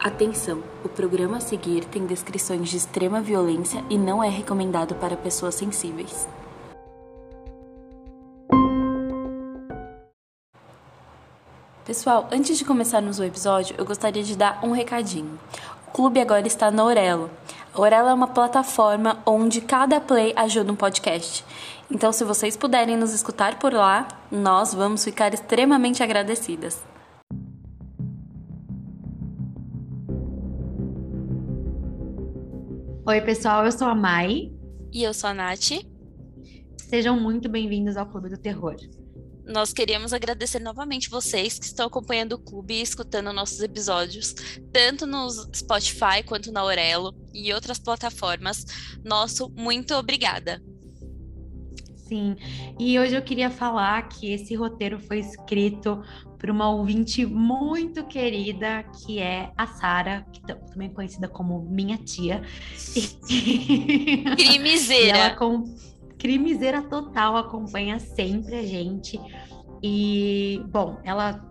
Atenção! 0.00 0.62
O 0.84 0.88
programa 0.88 1.38
a 1.38 1.40
seguir 1.40 1.84
tem 1.84 2.06
descrições 2.06 2.68
de 2.68 2.76
extrema 2.76 3.20
violência 3.20 3.84
e 3.90 3.98
não 3.98 4.22
é 4.22 4.28
recomendado 4.28 4.94
para 4.94 5.16
pessoas 5.16 5.56
sensíveis. 5.56 6.28
Pessoal, 11.84 12.28
antes 12.30 12.56
de 12.56 12.64
começarmos 12.64 13.18
o 13.18 13.24
episódio, 13.24 13.74
eu 13.76 13.84
gostaria 13.84 14.22
de 14.22 14.36
dar 14.36 14.60
um 14.62 14.70
recadinho. 14.70 15.36
O 15.88 15.90
clube 15.90 16.20
agora 16.20 16.46
está 16.46 16.70
na 16.70 16.84
Orelo. 16.84 17.28
A 17.74 17.80
Orelo 17.80 18.08
é 18.08 18.14
uma 18.14 18.28
plataforma 18.28 19.18
onde 19.26 19.60
cada 19.60 20.00
play 20.00 20.32
ajuda 20.36 20.70
um 20.70 20.76
podcast. 20.76 21.44
Então, 21.90 22.12
se 22.12 22.22
vocês 22.22 22.56
puderem 22.56 22.96
nos 22.96 23.12
escutar 23.12 23.58
por 23.58 23.72
lá, 23.72 24.06
nós 24.30 24.72
vamos 24.72 25.02
ficar 25.02 25.34
extremamente 25.34 26.04
agradecidas. 26.04 26.78
Oi, 33.08 33.22
pessoal, 33.22 33.64
eu 33.64 33.72
sou 33.72 33.88
a 33.88 33.94
Mai. 33.94 34.52
E 34.92 35.02
eu 35.02 35.14
sou 35.14 35.30
a 35.30 35.32
Nath. 35.32 35.82
Sejam 36.76 37.18
muito 37.18 37.48
bem-vindos 37.48 37.96
ao 37.96 38.04
Clube 38.04 38.28
do 38.28 38.36
Terror. 38.36 38.76
Nós 39.46 39.72
queríamos 39.72 40.12
agradecer 40.12 40.58
novamente 40.58 41.08
vocês 41.08 41.58
que 41.58 41.64
estão 41.64 41.86
acompanhando 41.86 42.34
o 42.34 42.38
clube 42.38 42.74
e 42.74 42.82
escutando 42.82 43.32
nossos 43.32 43.62
episódios, 43.62 44.34
tanto 44.70 45.06
no 45.06 45.26
Spotify 45.56 46.22
quanto 46.22 46.52
na 46.52 46.60
Aurelo 46.60 47.14
e 47.32 47.50
outras 47.50 47.78
plataformas. 47.78 48.66
Nosso 49.02 49.50
muito 49.56 49.94
obrigada. 49.94 50.62
Sim, 52.08 52.36
e 52.78 52.98
hoje 52.98 53.14
eu 53.14 53.22
queria 53.22 53.48
falar 53.48 54.06
que 54.10 54.34
esse 54.34 54.54
roteiro 54.54 55.00
foi 55.00 55.20
escrito 55.20 56.02
por 56.38 56.50
uma 56.50 56.70
ouvinte 56.70 57.26
muito 57.26 58.04
querida, 58.04 58.84
que 58.84 59.18
é 59.18 59.50
a 59.56 59.66
Sara, 59.66 60.24
que 60.32 60.40
também 60.40 60.88
conhecida 60.88 61.28
como 61.28 61.60
minha 61.68 61.98
tia. 61.98 62.42
Crimiseira. 64.36 65.18
ela 65.18 65.36
com 65.36 65.64
crimiseira 66.18 66.82
total, 66.82 67.36
acompanha 67.36 67.98
sempre 67.98 68.56
a 68.56 68.62
gente. 68.62 69.20
E, 69.82 70.62
bom, 70.66 70.98
ela 71.04 71.44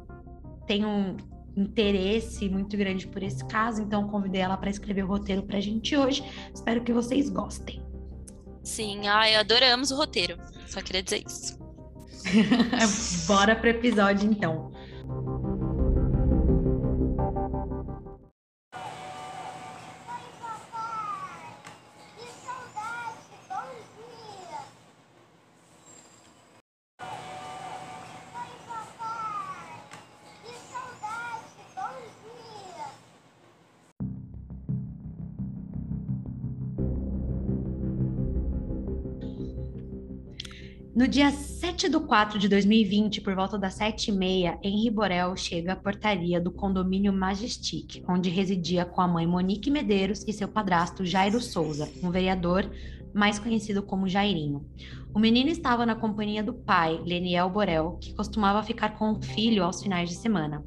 tem 0.66 0.86
um 0.86 1.16
interesse 1.56 2.48
muito 2.50 2.78
grande 2.78 3.08
por 3.08 3.24
esse 3.24 3.44
caso, 3.48 3.82
então 3.82 4.08
convidei 4.08 4.42
ela 4.42 4.58
para 4.58 4.70
escrever 4.70 5.04
o 5.04 5.08
roteiro 5.08 5.44
para 5.44 5.58
a 5.58 5.62
gente 5.62 5.96
hoje. 5.96 6.24
Espero 6.54 6.84
que 6.84 6.94
vocês 6.94 7.30
gostem. 7.30 7.82
Sim, 8.64 9.08
ai, 9.08 9.36
adoramos 9.36 9.92
o 9.92 9.96
roteiro. 9.96 10.38
Só 10.68 10.82
queria 10.82 11.02
dizer 11.02 11.24
isso. 11.26 11.58
Bora 13.26 13.56
pro 13.56 13.70
episódio 13.70 14.30
então. 14.30 14.72
No 41.08 41.12
dia 41.12 41.32
7 41.32 41.88
de 41.88 41.98
4 42.02 42.38
de 42.38 42.50
2020, 42.50 43.22
por 43.22 43.34
volta 43.34 43.58
das 43.58 43.80
7h30, 43.80 44.60
Henri 44.62 44.92
Borel 44.92 45.38
chega 45.38 45.72
à 45.72 45.76
portaria 45.78 46.38
do 46.38 46.52
condomínio 46.52 47.14
Majestic, 47.14 48.04
onde 48.10 48.30
residia 48.30 48.84
com 48.84 49.00
a 49.00 49.08
mãe 49.08 49.26
Monique 49.26 49.72
Medeiros 49.72 50.26
e 50.28 50.34
seu 50.34 50.50
padrasto 50.50 51.06
Jairo 51.06 51.40
Souza, 51.40 51.90
um 52.04 52.12
vereador 52.12 52.70
mais 53.14 53.40
conhecido 53.40 53.82
como 53.82 54.10
Jairinho. 54.10 54.66
O 55.16 55.18
menino 55.18 55.50
estava 55.50 55.86
na 55.86 55.96
companhia 55.96 56.44
do 56.44 56.54
pai, 56.54 57.02
Leniel 57.06 57.50
Borel, 57.50 57.98
que 58.02 58.14
costumava 58.14 58.62
ficar 58.62 58.98
com 58.98 59.14
o 59.14 59.22
filho 59.22 59.64
aos 59.64 59.82
finais 59.82 60.10
de 60.10 60.16
semana. 60.16 60.62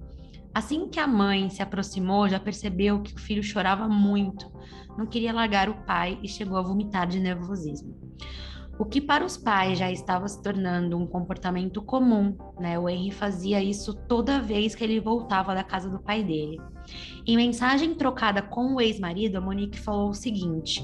Assim 0.54 0.88
que 0.88 0.98
a 0.98 1.06
mãe 1.06 1.50
se 1.50 1.60
aproximou, 1.60 2.26
já 2.30 2.40
percebeu 2.40 3.02
que 3.02 3.14
o 3.14 3.20
filho 3.20 3.42
chorava 3.42 3.86
muito, 3.86 4.50
não 4.96 5.04
queria 5.04 5.34
largar 5.34 5.68
o 5.68 5.84
pai 5.84 6.18
e 6.22 6.28
chegou 6.28 6.56
a 6.56 6.62
vomitar 6.62 7.06
de 7.06 7.20
nervosismo. 7.20 7.94
O 8.80 8.86
que 8.86 8.98
para 8.98 9.26
os 9.26 9.36
pais 9.36 9.78
já 9.78 9.92
estava 9.92 10.26
se 10.26 10.42
tornando 10.42 10.96
um 10.96 11.06
comportamento 11.06 11.82
comum, 11.82 12.34
né? 12.58 12.78
O 12.78 12.88
Henry 12.88 13.10
fazia 13.10 13.62
isso 13.62 13.92
toda 13.92 14.40
vez 14.40 14.74
que 14.74 14.82
ele 14.82 14.98
voltava 14.98 15.54
da 15.54 15.62
casa 15.62 15.90
do 15.90 15.98
pai 15.98 16.24
dele. 16.24 16.58
Em 17.26 17.36
mensagem 17.36 17.94
trocada 17.94 18.40
com 18.40 18.76
o 18.76 18.80
ex-marido, 18.80 19.36
a 19.36 19.40
Monique 19.42 19.78
falou 19.78 20.08
o 20.08 20.14
seguinte: 20.14 20.82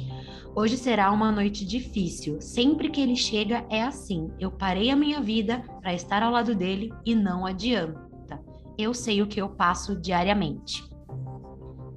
Hoje 0.55 0.77
será 0.77 1.11
uma 1.11 1.33
noite 1.33 1.65
difícil. 1.65 2.39
Sempre 2.39 2.91
que 2.91 3.01
ele 3.01 3.17
chega 3.17 3.65
é 3.71 3.83
assim. 3.83 4.31
Eu 4.39 4.51
parei 4.51 4.91
a 4.91 4.97
minha 4.97 5.23
vida 5.23 5.65
para 5.81 5.95
estar 5.95 6.23
ao 6.23 6.31
lado 6.31 6.55
dele 6.55 6.93
e 7.03 7.15
não 7.15 7.47
adianta. 7.47 8.39
Eu 8.77 8.93
sei 8.93 9.23
o 9.23 9.27
que 9.27 9.41
eu 9.41 9.49
passo 9.49 9.99
diariamente. 9.99 10.85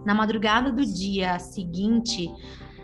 Na 0.05 0.15
madrugada 0.15 0.71
do 0.71 0.85
dia 0.85 1.37
seguinte, 1.39 2.31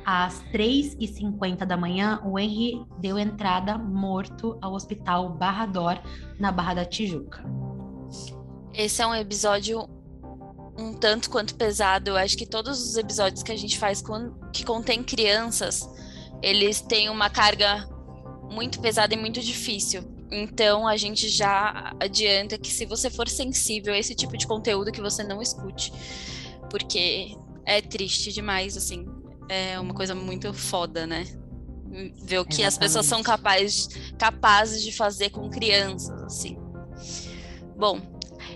às 0.06 0.44
3h50 0.54 1.66
da 1.66 1.76
manhã, 1.76 2.22
o 2.24 2.38
Henry 2.38 2.86
deu 3.00 3.18
entrada 3.18 3.78
morto 3.78 4.58
ao 4.62 4.74
hospital 4.74 5.30
Barra 5.30 5.66
Dor, 5.66 6.00
na 6.40 6.52
Barra 6.52 6.76
da 6.76 6.86
Tijuca. 6.86 7.44
Esse 8.74 9.02
é 9.02 9.08
um 9.08 9.16
episódio 9.16 9.90
um 10.78 10.94
tanto 10.94 11.30
quanto 11.30 11.56
pesado. 11.56 12.10
Eu 12.12 12.18
acho 12.18 12.38
que 12.38 12.46
todos 12.46 12.82
os 12.82 12.98
episódios 12.98 13.42
que 13.42 13.52
a 13.52 13.58
gente 13.58 13.80
faz 13.80 14.02
com, 14.02 14.32
que 14.52 14.64
contém 14.64 15.02
crianças, 15.02 15.90
eles 16.42 16.82
têm 16.82 17.10
uma 17.10 17.30
carga 17.30 17.88
muito 18.52 18.80
pesada 18.80 19.14
e 19.14 19.18
muito 19.18 19.42
difícil. 19.42 20.04
Então 20.30 20.88
a 20.88 20.98
gente 20.98 21.30
já 21.30 21.96
adianta 22.00 22.58
que 22.58 22.72
se 22.72 22.86
você 22.86 23.10
for 23.10 23.28
sensível 23.28 23.94
a 23.94 23.98
esse 23.98 24.14
tipo 24.14 24.38
de 24.38 24.46
conteúdo 24.46 24.92
que 24.92 25.02
você 25.02 25.24
não 25.24 25.42
escute, 25.42 25.94
porque 26.70 27.36
é 27.66 27.82
triste 27.82 28.34
demais, 28.34 28.76
assim 28.76 29.15
é 29.50 29.80
uma 29.80 29.94
coisa 29.94 30.16
muito 30.16 30.54
foda, 30.54 31.06
né? 31.06 31.26
Ver 32.24 32.40
o 32.40 32.46
que 32.46 32.62
Exatamente. 32.62 32.66
as 32.66 32.78
pessoas 32.78 33.06
são 33.06 33.24
capazes, 33.24 33.88
capazes 34.18 34.84
de 34.84 34.92
fazer 34.92 35.30
com 35.30 35.50
crianças, 35.50 36.24
assim. 36.24 36.58
Bom, 37.78 38.00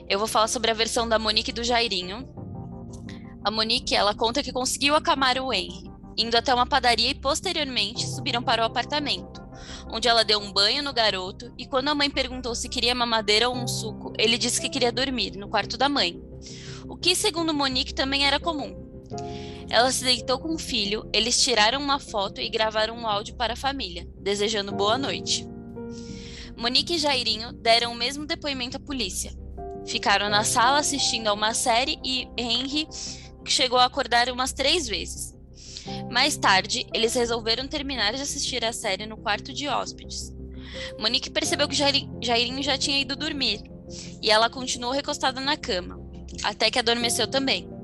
eu 0.07 0.17
vou 0.17 0.27
falar 0.27 0.47
sobre 0.47 0.71
a 0.71 0.73
versão 0.73 1.07
da 1.07 1.19
Monique 1.19 1.51
e 1.51 1.53
do 1.53 1.63
Jairinho. 1.63 2.27
A 3.43 3.51
Monique, 3.51 3.95
ela 3.95 4.13
conta 4.13 4.43
que 4.43 4.51
conseguiu 4.51 4.95
acalmar 4.95 5.37
o 5.37 5.53
Henry, 5.53 5.89
indo 6.17 6.35
até 6.35 6.53
uma 6.53 6.65
padaria 6.65 7.11
e 7.11 7.15
posteriormente 7.15 8.05
subiram 8.05 8.43
para 8.43 8.61
o 8.61 8.65
apartamento, 8.65 9.41
onde 9.91 10.07
ela 10.07 10.25
deu 10.25 10.39
um 10.39 10.51
banho 10.51 10.83
no 10.83 10.93
garoto 10.93 11.53
e 11.57 11.65
quando 11.65 11.87
a 11.89 11.95
mãe 11.95 12.09
perguntou 12.09 12.53
se 12.53 12.67
queria 12.67 12.93
mamadeira 12.93 13.47
ou 13.47 13.55
um 13.55 13.67
suco, 13.67 14.13
ele 14.17 14.37
disse 14.37 14.59
que 14.59 14.69
queria 14.69 14.91
dormir 14.91 15.37
no 15.37 15.47
quarto 15.47 15.77
da 15.77 15.87
mãe. 15.87 16.21
O 16.87 16.97
que, 16.97 17.15
segundo 17.15 17.53
Monique, 17.53 17.93
também 17.93 18.25
era 18.25 18.39
comum. 18.39 18.75
Ela 19.69 19.91
se 19.91 20.03
deitou 20.03 20.39
com 20.39 20.55
o 20.55 20.57
filho, 20.57 21.07
eles 21.13 21.41
tiraram 21.43 21.79
uma 21.79 21.99
foto 21.99 22.41
e 22.41 22.49
gravaram 22.49 22.97
um 22.97 23.05
áudio 23.05 23.35
para 23.35 23.53
a 23.53 23.57
família, 23.57 24.07
desejando 24.19 24.71
boa 24.71 24.97
noite. 24.97 25.47
Monique 26.57 26.95
e 26.95 26.97
Jairinho 26.97 27.53
deram 27.53 27.91
o 27.91 27.95
mesmo 27.95 28.25
depoimento 28.25 28.77
à 28.77 28.79
polícia. 28.79 29.31
Ficaram 29.85 30.27
na 30.27 30.43
sala 30.43 30.79
assistindo 30.79 31.27
a 31.27 31.33
uma 31.33 31.53
série 31.53 31.99
e 32.03 32.27
Henry 32.35 32.87
chegou 33.45 33.79
a 33.79 33.85
acordar 33.85 34.29
umas 34.29 34.53
três 34.53 34.87
vezes. 34.87 35.35
Mais 36.11 36.35
tarde, 36.35 36.85
eles 36.93 37.13
resolveram 37.13 37.67
terminar 37.67 38.13
de 38.13 38.21
assistir 38.21 38.65
a 38.65 38.73
série 38.73 39.05
no 39.05 39.17
quarto 39.17 39.53
de 39.53 39.67
hóspedes. 39.67 40.33
Monique 40.99 41.29
percebeu 41.29 41.67
que 41.67 41.75
Jairinho 41.75 42.63
já 42.63 42.77
tinha 42.77 42.99
ido 42.99 43.15
dormir 43.15 43.61
e 44.21 44.29
ela 44.29 44.49
continuou 44.49 44.91
recostada 44.91 45.39
na 45.39 45.55
cama, 45.55 45.99
até 46.43 46.69
que 46.69 46.79
adormeceu 46.79 47.27
também. 47.27 47.78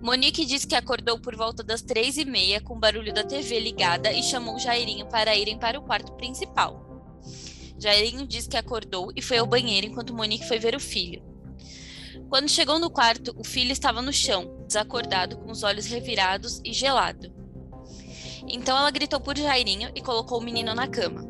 Monique 0.00 0.44
disse 0.44 0.66
que 0.66 0.74
acordou 0.74 1.18
por 1.18 1.34
volta 1.34 1.62
das 1.62 1.82
três 1.82 2.16
e 2.16 2.24
meia 2.24 2.60
com 2.60 2.74
o 2.74 2.78
barulho 2.78 3.12
da 3.12 3.24
TV 3.24 3.58
ligada 3.58 4.12
e 4.12 4.22
chamou 4.22 4.58
Jairinho 4.58 5.06
para 5.06 5.36
irem 5.36 5.58
para 5.58 5.78
o 5.78 5.82
quarto 5.82 6.12
principal. 6.12 6.84
Jairinho 7.78 8.26
disse 8.26 8.48
que 8.48 8.56
acordou 8.56 9.12
e 9.16 9.22
foi 9.22 9.38
ao 9.38 9.46
banheiro 9.46 9.86
enquanto 9.86 10.14
Monique 10.14 10.46
foi 10.46 10.58
ver 10.58 10.74
o 10.74 10.80
filho. 10.80 11.22
Quando 12.28 12.48
chegou 12.48 12.78
no 12.78 12.90
quarto, 12.90 13.34
o 13.36 13.44
filho 13.44 13.72
estava 13.72 14.02
no 14.02 14.12
chão, 14.12 14.64
desacordado, 14.66 15.38
com 15.38 15.50
os 15.50 15.62
olhos 15.62 15.86
revirados 15.86 16.60
e 16.64 16.72
gelado. 16.72 17.32
Então 18.48 18.76
ela 18.76 18.90
gritou 18.90 19.20
por 19.20 19.36
Jairinho 19.36 19.90
e 19.94 20.00
colocou 20.00 20.38
o 20.38 20.42
menino 20.42 20.74
na 20.74 20.88
cama. 20.88 21.24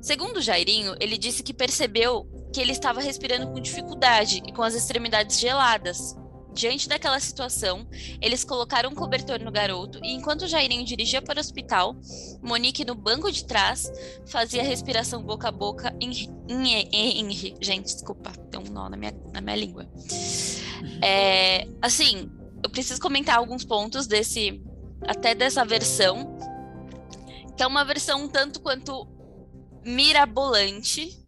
Segundo 0.00 0.42
Jairinho, 0.42 0.94
ele 1.00 1.16
disse 1.16 1.42
que 1.42 1.54
percebeu 1.54 2.28
que 2.52 2.60
ele 2.60 2.72
estava 2.72 3.00
respirando 3.00 3.48
com 3.48 3.60
dificuldade 3.60 4.42
e 4.46 4.52
com 4.52 4.62
as 4.62 4.74
extremidades 4.74 5.40
geladas, 5.40 6.16
Diante 6.54 6.88
daquela 6.88 7.18
situação, 7.18 7.84
eles 8.20 8.44
colocaram 8.44 8.90
um 8.90 8.94
cobertor 8.94 9.40
no 9.40 9.50
garoto 9.50 9.98
e 10.04 10.12
enquanto 10.12 10.46
Jairinho 10.46 10.84
dirigia 10.84 11.20
para 11.20 11.38
o 11.38 11.40
hospital, 11.40 11.96
Monique 12.40 12.84
no 12.84 12.94
banco 12.94 13.30
de 13.32 13.44
trás 13.44 13.90
fazia 14.26 14.62
respiração 14.62 15.22
boca 15.22 15.48
a 15.48 15.52
boca 15.52 15.94
em, 16.00 16.10
em, 16.48 16.88
em, 16.92 17.32
em 17.32 17.56
gente, 17.60 17.86
desculpa, 17.86 18.30
tem 18.50 18.60
um 18.60 18.72
nó 18.72 18.88
na 18.88 18.96
minha, 18.96 19.12
na 19.32 19.40
minha 19.40 19.56
língua. 19.56 19.88
É, 21.02 21.66
assim, 21.82 22.30
eu 22.62 22.70
preciso 22.70 23.00
comentar 23.00 23.36
alguns 23.36 23.64
pontos 23.64 24.06
desse, 24.06 24.62
até 25.02 25.34
dessa 25.34 25.64
versão, 25.64 26.38
que 27.56 27.64
é 27.64 27.66
uma 27.66 27.84
versão 27.84 28.24
um 28.24 28.28
tanto 28.28 28.60
quanto 28.60 29.08
mirabolante. 29.84 31.20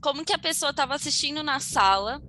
Como 0.00 0.24
que 0.24 0.32
a 0.32 0.38
pessoa 0.38 0.70
estava 0.70 0.94
assistindo 0.94 1.42
na 1.42 1.60
sala 1.60 2.22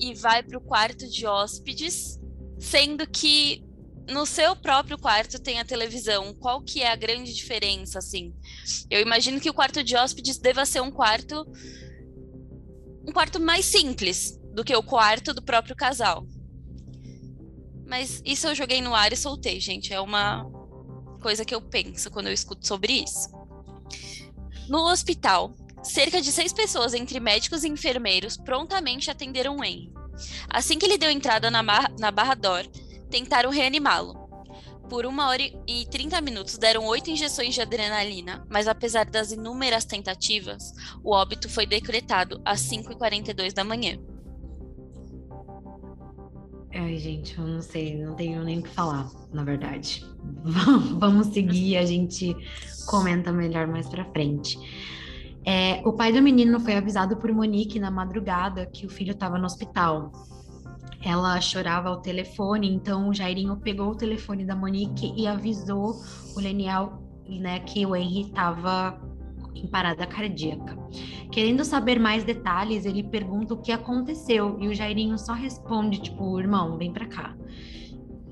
e 0.00 0.14
vai 0.14 0.42
para 0.42 0.56
o 0.56 0.60
quarto 0.60 1.06
de 1.06 1.26
hóspedes, 1.26 2.18
sendo 2.58 3.06
que 3.06 3.62
no 4.08 4.26
seu 4.26 4.56
próprio 4.56 4.98
quarto 4.98 5.38
tem 5.38 5.60
a 5.60 5.64
televisão. 5.64 6.34
Qual 6.34 6.62
que 6.62 6.82
é 6.82 6.90
a 6.90 6.96
grande 6.96 7.32
diferença, 7.34 7.98
assim? 7.98 8.34
Eu 8.90 9.00
imagino 9.00 9.40
que 9.40 9.50
o 9.50 9.54
quarto 9.54 9.84
de 9.84 9.96
hóspedes 9.96 10.38
deva 10.38 10.64
ser 10.64 10.80
um 10.80 10.90
quarto 10.90 11.46
um 13.06 13.12
quarto 13.12 13.40
mais 13.40 13.64
simples 13.64 14.38
do 14.54 14.64
que 14.64 14.74
o 14.74 14.82
quarto 14.82 15.32
do 15.32 15.42
próprio 15.42 15.74
casal. 15.74 16.26
Mas 17.86 18.22
isso 18.24 18.46
eu 18.46 18.54
joguei 18.54 18.80
no 18.80 18.94
ar 18.94 19.12
e 19.12 19.16
soltei, 19.16 19.58
gente. 19.58 19.92
É 19.92 20.00
uma 20.00 20.44
coisa 21.20 21.44
que 21.44 21.54
eu 21.54 21.60
penso 21.60 22.10
quando 22.10 22.28
eu 22.28 22.32
escuto 22.32 22.66
sobre 22.66 22.92
isso. 23.02 23.28
No 24.68 24.88
hospital, 24.88 25.52
cerca 25.82 26.20
de 26.20 26.30
seis 26.30 26.52
pessoas, 26.52 26.94
entre 26.94 27.20
médicos 27.20 27.64
e 27.64 27.68
enfermeiros, 27.68 28.36
prontamente 28.36 29.10
atenderam 29.10 29.62
Henry. 29.62 29.92
Assim 30.48 30.78
que 30.78 30.84
ele 30.86 30.98
deu 30.98 31.10
entrada 31.10 31.50
na, 31.50 31.62
na 31.98 32.10
Barra 32.10 32.34
Dor, 32.34 32.66
tentaram 33.10 33.50
reanimá-lo. 33.50 34.18
Por 34.88 35.06
uma 35.06 35.28
hora 35.28 35.42
e 35.42 35.86
30 35.88 36.20
minutos 36.20 36.58
deram 36.58 36.84
oito 36.86 37.10
injeções 37.10 37.54
de 37.54 37.60
adrenalina, 37.60 38.44
mas 38.50 38.66
apesar 38.66 39.06
das 39.06 39.30
inúmeras 39.30 39.84
tentativas, 39.84 40.72
o 41.04 41.12
óbito 41.14 41.48
foi 41.48 41.64
decretado 41.64 42.40
às 42.44 42.60
5h42 42.62 43.52
da 43.52 43.62
manhã. 43.62 43.98
Ai, 46.72 46.98
gente, 46.98 47.36
eu 47.38 47.46
não 47.46 47.62
sei, 47.62 47.96
não 47.96 48.14
tenho 48.14 48.42
nem 48.44 48.58
o 48.58 48.62
que 48.62 48.68
falar, 48.68 49.08
na 49.32 49.44
verdade. 49.44 50.04
Vamos 50.98 51.28
seguir, 51.28 51.76
a 51.76 51.84
gente 51.84 52.34
comenta 52.86 53.32
melhor 53.32 53.66
mais 53.66 53.88
pra 53.88 54.04
frente. 54.06 54.58
É, 55.44 55.80
o 55.86 55.92
pai 55.92 56.12
do 56.12 56.20
menino 56.20 56.60
foi 56.60 56.74
avisado 56.74 57.16
por 57.16 57.32
Monique 57.32 57.78
na 57.78 57.90
madrugada 57.90 58.66
que 58.66 58.86
o 58.86 58.90
filho 58.90 59.12
estava 59.12 59.38
no 59.38 59.46
hospital. 59.46 60.12
Ela 61.02 61.40
chorava 61.40 61.88
ao 61.88 62.00
telefone, 62.00 62.70
então 62.70 63.08
o 63.08 63.14
Jairinho 63.14 63.56
pegou 63.56 63.90
o 63.90 63.96
telefone 63.96 64.44
da 64.44 64.54
Monique 64.54 65.14
e 65.16 65.26
avisou 65.26 65.96
o 66.36 66.40
Leniel 66.40 67.02
né, 67.26 67.60
que 67.60 67.86
o 67.86 67.94
Henry 67.94 68.22
estava 68.22 69.00
em 69.54 69.66
parada 69.66 70.06
cardíaca. 70.06 70.76
Querendo 71.30 71.64
saber 71.64 71.98
mais 71.98 72.24
detalhes, 72.24 72.84
ele 72.84 73.02
pergunta 73.02 73.54
o 73.54 73.60
que 73.60 73.72
aconteceu 73.72 74.58
e 74.60 74.68
o 74.68 74.74
Jairinho 74.74 75.18
só 75.18 75.32
responde 75.32 76.00
tipo, 76.00 76.38
irmão, 76.38 76.76
vem 76.76 76.92
para 76.92 77.06
cá. 77.06 77.36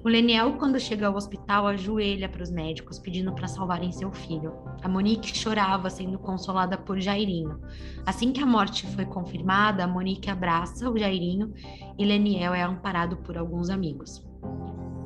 O 0.09 0.11
Leniel, 0.11 0.55
quando 0.55 0.81
chega 0.81 1.07
ao 1.07 1.15
hospital, 1.15 1.67
ajoelha 1.67 2.31
para 2.31 2.43
os 2.43 2.51
médicos, 2.51 2.99
pedindo 2.99 3.31
para 3.35 3.47
salvarem 3.47 3.93
seu 3.93 4.11
filho. 4.11 4.55
A 4.83 4.89
Monique 4.89 5.37
chorava, 5.37 5.91
sendo 5.91 6.19
consolada 6.19 6.79
por 6.79 6.99
Jairinho. 6.99 7.61
Assim 8.07 8.33
que 8.33 8.41
a 8.41 8.47
morte 8.47 8.87
foi 8.87 9.05
confirmada, 9.05 9.85
a 9.85 9.87
Monique 9.87 10.31
abraça 10.31 10.89
o 10.89 10.97
Jairinho 10.97 11.53
e 11.99 12.07
Leniel 12.07 12.55
é 12.55 12.63
amparado 12.63 13.19
por 13.19 13.37
alguns 13.37 13.69
amigos. 13.69 14.27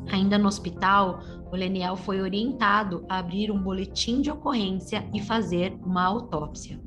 Ainda 0.09 0.39
no 0.39 0.47
hospital, 0.47 1.19
o 1.51 1.57
Leniel 1.57 1.97
foi 1.97 2.21
orientado 2.21 3.05
a 3.09 3.19
abrir 3.19 3.51
um 3.51 3.61
boletim 3.61 4.21
de 4.21 4.31
ocorrência 4.31 5.05
e 5.13 5.21
fazer 5.21 5.77
uma 5.85 6.05
autópsia. 6.05 6.81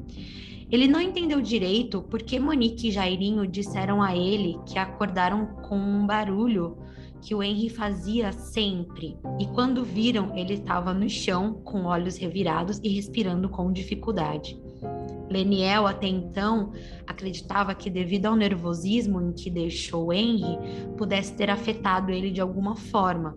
Ele 0.72 0.88
não 0.88 1.02
entendeu 1.02 1.42
direito 1.42 2.02
porque 2.04 2.40
Monique 2.40 2.88
e 2.88 2.92
Jairinho 2.92 3.46
disseram 3.46 4.02
a 4.02 4.16
ele 4.16 4.58
que 4.66 4.80
acordaram 4.80 5.48
com 5.68 5.78
um 5.78 6.08
barulho 6.08 6.78
que 7.22 7.34
o 7.34 7.42
Henry 7.42 7.70
fazia 7.70 8.32
sempre, 8.32 9.18
e 9.40 9.46
quando 9.48 9.84
viram, 9.84 10.36
ele 10.36 10.54
estava 10.54 10.94
no 10.94 11.10
chão, 11.10 11.54
com 11.64 11.86
olhos 11.86 12.18
revirados 12.18 12.80
e 12.84 12.90
respirando 12.90 13.50
com 13.50 13.72
dificuldade. 13.72 14.60
Leniel, 15.30 15.88
até 15.88 16.08
então, 16.08 16.72
acreditava 17.08 17.74
que, 17.74 17.90
devido 17.90 18.28
ao 18.28 18.36
nervosismo 18.36 19.22
em 19.22 19.34
que 19.34 19.50
deixou 19.50 20.14
Henry, 20.14 20.58
pudesse 20.98 21.34
ter 21.36 21.50
afetado 21.50 22.12
ele 22.12 22.30
de 22.30 22.42
alguma 22.42 22.76
forma, 22.76 23.36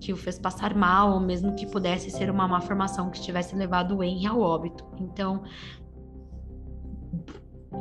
que 0.00 0.12
o 0.12 0.16
fez 0.16 0.38
passar 0.38 0.74
mal, 0.74 1.12
ou 1.12 1.20
mesmo 1.20 1.54
que 1.54 1.66
pudesse 1.66 2.10
ser 2.10 2.30
uma 2.30 2.48
má 2.48 2.60
formação 2.60 3.10
que 3.10 3.20
tivesse 3.20 3.54
levado 3.54 3.96
o 3.96 4.02
Henry 4.02 4.26
ao 4.26 4.40
óbito. 4.40 4.84
Então, 4.98 5.42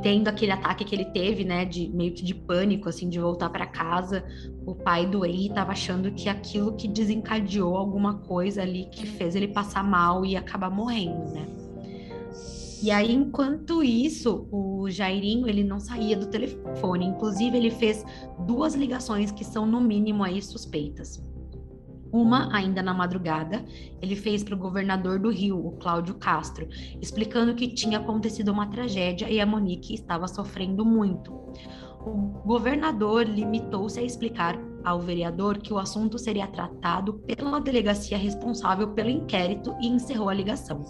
tendo 0.02 0.28
aquele 0.28 0.52
ataque 0.52 0.86
que 0.86 0.96
ele 0.96 1.06
teve, 1.06 1.44
né, 1.44 1.66
de 1.66 1.90
meio 1.90 2.14
que 2.14 2.24
de 2.24 2.34
pânico, 2.34 2.88
assim, 2.88 3.10
de 3.10 3.20
voltar 3.20 3.50
para 3.50 3.66
casa, 3.66 4.24
o 4.66 4.76
pai 4.76 5.06
do 5.06 5.26
Henry 5.26 5.48
estava 5.48 5.72
achando 5.72 6.12
que 6.12 6.30
aquilo 6.30 6.76
que 6.76 6.88
desencadeou 6.88 7.76
alguma 7.76 8.20
coisa 8.20 8.62
ali 8.62 8.86
que 8.92 9.06
fez 9.06 9.36
ele 9.36 9.48
passar 9.48 9.84
mal 9.84 10.26
e 10.26 10.36
acabar 10.36 10.70
morrendo, 10.70 11.32
né? 11.32 11.48
E 12.82 12.92
aí, 12.92 13.14
enquanto 13.14 13.84
isso, 13.84 14.48
o 14.50 14.90
Jairinho, 14.90 15.50
ele 15.50 15.66
não 15.66 15.82
saía 15.82 16.16
do 16.16 16.28
telefone. 16.28 17.06
Inclusive, 17.06 17.58
ele 17.58 17.72
fez 17.72 18.06
duas 18.48 18.74
ligações 18.74 19.32
que 19.32 19.44
são, 19.44 19.66
no 19.66 19.82
mínimo, 19.82 20.24
aí 20.24 20.42
suspeitas. 20.42 21.22
Uma, 22.12 22.56
ainda 22.56 22.82
na 22.82 22.94
madrugada, 22.94 23.64
ele 24.02 24.16
fez 24.16 24.44
para 24.44 24.56
o 24.56 24.58
governador 24.58 25.20
do 25.20 25.30
Rio, 25.30 25.64
o 25.64 25.74
Cláudio 25.74 26.16
Castro, 26.16 26.68
explicando 27.00 27.54
que 27.54 27.68
tinha 27.68 28.00
acontecido 28.00 28.52
uma 28.52 28.68
tragédia 28.68 29.30
e 29.30 29.40
a 29.40 29.46
Monique 29.46 29.94
estava 29.94 30.28
sofrendo 30.28 30.84
muito. 30.84 31.34
O 32.06 32.42
governador 32.46 33.28
limitou-se 33.28 34.00
a 34.00 34.04
explicar 34.04 34.58
ao 34.84 35.00
vereador 35.00 35.58
que 35.58 35.74
o 35.74 35.78
assunto 35.78 36.18
seria 36.18 36.48
tratado 36.48 37.14
pela 37.14 37.60
delegacia 37.60 38.18
responsável 38.18 38.90
pelo 38.90 39.10
inquérito 39.10 39.76
e 39.82 39.88
encerrou 39.88 40.30
a 40.30 40.34
ligação. 40.34 40.84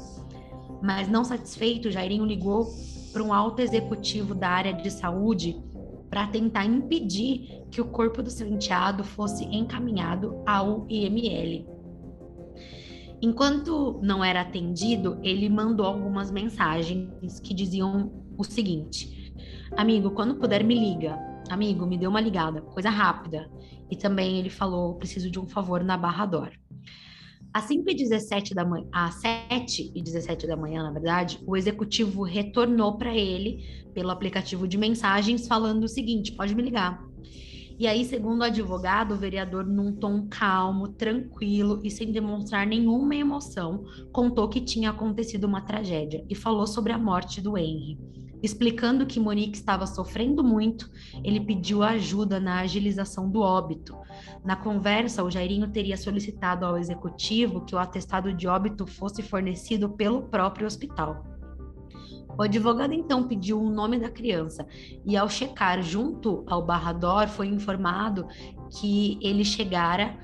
Mas 0.82 1.10
não 1.10 1.24
satisfeito, 1.24 1.92
Jairinho 1.92 2.26
ligou 2.26 2.68
para 3.12 3.24
um 3.24 3.34
alto 3.34 3.62
executivo 3.62 4.36
da 4.36 4.50
área 4.50 4.74
de 4.74 4.90
saúde 4.92 5.62
para 6.10 6.28
tentar 6.28 6.66
impedir 6.66 7.64
que 7.72 7.82
o 7.82 7.86
corpo 7.86 8.24
do 8.24 8.30
seu 8.30 8.48
enteado 8.48 9.04
fosse 9.04 9.46
encaminhado 9.46 10.42
ao 10.46 10.86
IML. 10.90 11.68
Enquanto 13.22 14.00
não 14.02 14.24
era 14.24 14.42
atendido, 14.42 15.20
ele 15.22 15.50
mandou 15.50 15.86
algumas 15.86 16.32
mensagens 16.32 17.40
que 17.40 17.54
diziam 17.54 18.12
o 18.38 18.44
seguinte: 18.44 19.34
Amigo, 19.78 20.12
quando 20.12 20.36
puder, 20.36 20.64
me 20.64 20.76
liga. 20.76 21.18
Amigo, 21.50 21.86
me 21.86 21.98
dê 21.98 22.08
uma 22.08 22.22
ligada, 22.22 22.62
coisa 22.62 22.90
rápida. 22.90 23.50
E 23.90 23.96
também 23.96 24.38
ele 24.38 24.50
falou: 24.50 24.96
preciso 24.96 25.30
de 25.30 25.40
um 25.40 25.48
favor 25.48 25.84
na 25.84 25.98
Barra 25.98 26.26
Dor. 26.26 26.52
Às 27.54 27.66
5 27.66 27.90
e 27.90 27.96
17 27.96 28.54
da 28.54 28.64
manhã, 28.64 28.88
às 28.92 29.16
7 29.16 29.92
e 29.96 30.02
17 30.02 30.46
da 30.46 30.56
manhã, 30.56 30.84
na 30.84 30.92
verdade, 30.92 31.40
o 31.48 31.58
executivo 31.58 32.22
retornou 32.22 32.98
para 32.98 33.16
ele 33.16 33.66
pelo 33.94 34.12
aplicativo 34.12 34.68
de 34.68 34.78
mensagens 34.78 35.48
falando 35.48 35.84
o 35.84 35.88
seguinte: 35.88 36.34
pode 36.34 36.54
me 36.54 36.62
ligar. 36.62 37.04
E 37.80 37.88
aí, 37.88 38.04
segundo 38.04 38.42
o 38.42 38.44
advogado, 38.44 39.14
o 39.14 39.18
vereador, 39.18 39.66
num 39.66 39.94
tom 39.94 40.28
calmo, 40.28 40.90
tranquilo 40.90 41.80
e 41.82 41.90
sem 41.90 42.12
demonstrar 42.12 42.68
nenhuma 42.68 43.16
emoção, 43.16 43.86
contou 44.12 44.50
que 44.50 44.60
tinha 44.60 44.90
acontecido 44.90 45.46
uma 45.46 45.62
tragédia 45.62 46.26
e 46.30 46.36
falou 46.36 46.68
sobre 46.68 46.92
a 46.92 46.98
morte 46.98 47.40
do 47.40 47.58
Henry. 47.58 47.98
Explicando 48.42 49.06
que 49.06 49.20
Monique 49.20 49.58
estava 49.58 49.86
sofrendo 49.86 50.44
muito, 50.44 50.90
ele 51.24 51.40
pediu 51.40 51.84
ajuda 51.84 52.40
na 52.40 52.60
agilização 52.60 53.30
do 53.30 53.42
óbito. 53.42 53.98
Na 54.44 54.56
conversa, 54.56 55.24
o 55.24 55.30
Jairinho 55.30 55.68
teria 55.70 55.98
solicitado 55.98 56.66
ao 56.66 56.78
executivo 56.78 57.66
que 57.66 57.76
o 57.76 57.80
atestado 57.80 58.34
de 58.34 58.48
óbito 58.48 58.88
fosse 58.88 59.22
fornecido 59.22 59.90
pelo 59.90 60.24
próprio 60.24 60.66
hospital. 60.66 61.26
O 62.38 62.44
advogado 62.44 62.94
então 62.94 63.28
pediu 63.28 63.62
o 63.62 63.70
nome 63.70 64.00
da 64.00 64.10
criança 64.10 64.66
e, 65.06 65.18
ao 65.18 65.28
checar 65.28 65.82
junto 65.82 66.46
ao 66.48 66.66
barrador, 66.66 67.28
foi 67.28 67.48
informado 67.48 68.26
que 68.80 69.20
ele 69.22 69.44
chegara 69.44 70.18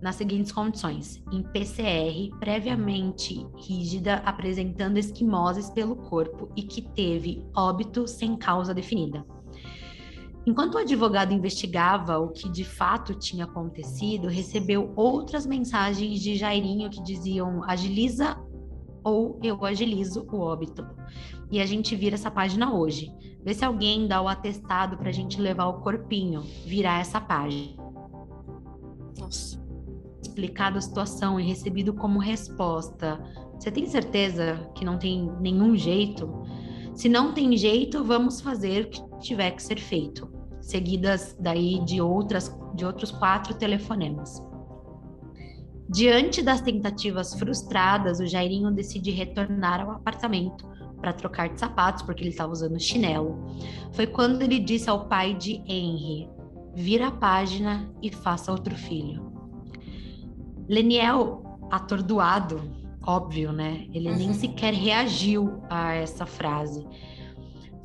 nas 0.00 0.16
seguintes 0.16 0.52
condições: 0.52 1.22
em 1.30 1.42
PCR 1.42 2.36
previamente 2.38 3.46
rígida, 3.56 4.16
apresentando 4.24 4.98
esquimoses 4.98 5.70
pelo 5.70 5.96
corpo 5.96 6.50
e 6.56 6.62
que 6.62 6.82
teve 6.82 7.44
óbito 7.54 8.06
sem 8.06 8.36
causa 8.36 8.74
definida. 8.74 9.24
Enquanto 10.46 10.74
o 10.76 10.78
advogado 10.78 11.34
investigava 11.34 12.18
o 12.18 12.30
que 12.30 12.48
de 12.48 12.64
fato 12.64 13.14
tinha 13.14 13.44
acontecido, 13.44 14.26
recebeu 14.26 14.92
outras 14.96 15.44
mensagens 15.44 16.20
de 16.20 16.34
Jairinho 16.34 16.88
que 16.88 17.02
diziam 17.02 17.62
agiliza 17.64 18.38
ou 19.04 19.38
eu 19.42 19.62
agilizo 19.64 20.26
o 20.32 20.38
óbito. 20.38 20.86
E 21.50 21.60
a 21.60 21.66
gente 21.66 21.94
vira 21.94 22.14
essa 22.14 22.30
página 22.30 22.72
hoje. 22.72 23.12
Vê 23.42 23.54
se 23.54 23.64
alguém 23.64 24.06
dá 24.06 24.20
o 24.20 24.28
atestado 24.28 24.96
para 24.96 25.08
a 25.08 25.12
gente 25.12 25.40
levar 25.40 25.66
o 25.66 25.80
corpinho, 25.80 26.42
virar 26.64 27.00
essa 27.00 27.20
página. 27.20 27.76
Nossa. 29.18 29.59
Explicado 30.30 30.78
a 30.78 30.80
situação 30.80 31.40
e 31.40 31.42
recebido 31.42 31.92
como 31.92 32.20
resposta. 32.20 33.20
Você 33.58 33.68
tem 33.68 33.84
certeza 33.86 34.70
que 34.76 34.84
não 34.84 34.96
tem 34.96 35.28
nenhum 35.40 35.76
jeito? 35.76 36.44
Se 36.94 37.08
não 37.08 37.34
tem 37.34 37.56
jeito, 37.56 38.04
vamos 38.04 38.40
fazer 38.40 38.84
o 38.84 38.90
que 38.90 39.18
tiver 39.18 39.50
que 39.50 39.62
ser 39.62 39.80
feito. 39.80 40.30
seguidas 40.60 41.36
daí 41.40 41.84
de 41.84 42.00
outras 42.00 42.56
de 42.76 42.84
outros 42.84 43.10
quatro 43.10 43.54
telefonemas. 43.54 44.40
Diante 45.88 46.42
das 46.42 46.60
tentativas 46.60 47.34
frustradas, 47.34 48.20
o 48.20 48.26
Jairinho 48.26 48.70
decide 48.70 49.10
retornar 49.10 49.80
ao 49.80 49.90
apartamento 49.90 50.64
para 51.00 51.12
trocar 51.12 51.48
de 51.48 51.58
sapatos, 51.58 52.02
porque 52.02 52.22
ele 52.22 52.30
estava 52.30 52.52
usando 52.52 52.78
chinelo. 52.78 53.36
Foi 53.92 54.06
quando 54.06 54.42
ele 54.42 54.60
disse 54.60 54.88
ao 54.88 55.08
pai 55.08 55.34
de 55.34 55.54
Henry: 55.66 56.28
vira 56.72 57.08
a 57.08 57.10
página 57.10 57.90
e 58.00 58.12
faça 58.12 58.52
outro 58.52 58.76
filho. 58.76 59.39
Leniel, 60.70 61.42
atordoado, 61.68 62.62
óbvio, 63.04 63.50
né? 63.50 63.88
Ele 63.92 64.08
uhum. 64.08 64.16
nem 64.16 64.32
sequer 64.32 64.72
reagiu 64.72 65.60
a 65.68 65.94
essa 65.94 66.24
frase. 66.24 66.86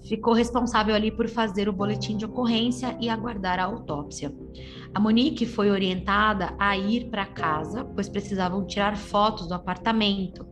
Ficou 0.08 0.34
responsável 0.34 0.94
ali 0.94 1.10
por 1.10 1.28
fazer 1.28 1.68
o 1.68 1.74
boletim 1.74 2.16
de 2.16 2.26
ocorrência 2.26 2.96
e 3.02 3.10
aguardar 3.10 3.60
a 3.60 3.64
autópsia. 3.64 4.32
A 4.94 5.00
Monique 5.00 5.48
foi 5.48 5.72
orientada 5.72 6.54
a 6.60 6.78
ir 6.78 7.10
para 7.10 7.26
casa, 7.26 7.84
pois 7.84 8.08
precisavam 8.08 8.68
tirar 8.68 8.96
fotos 8.96 9.48
do 9.48 9.56
apartamento, 9.56 10.46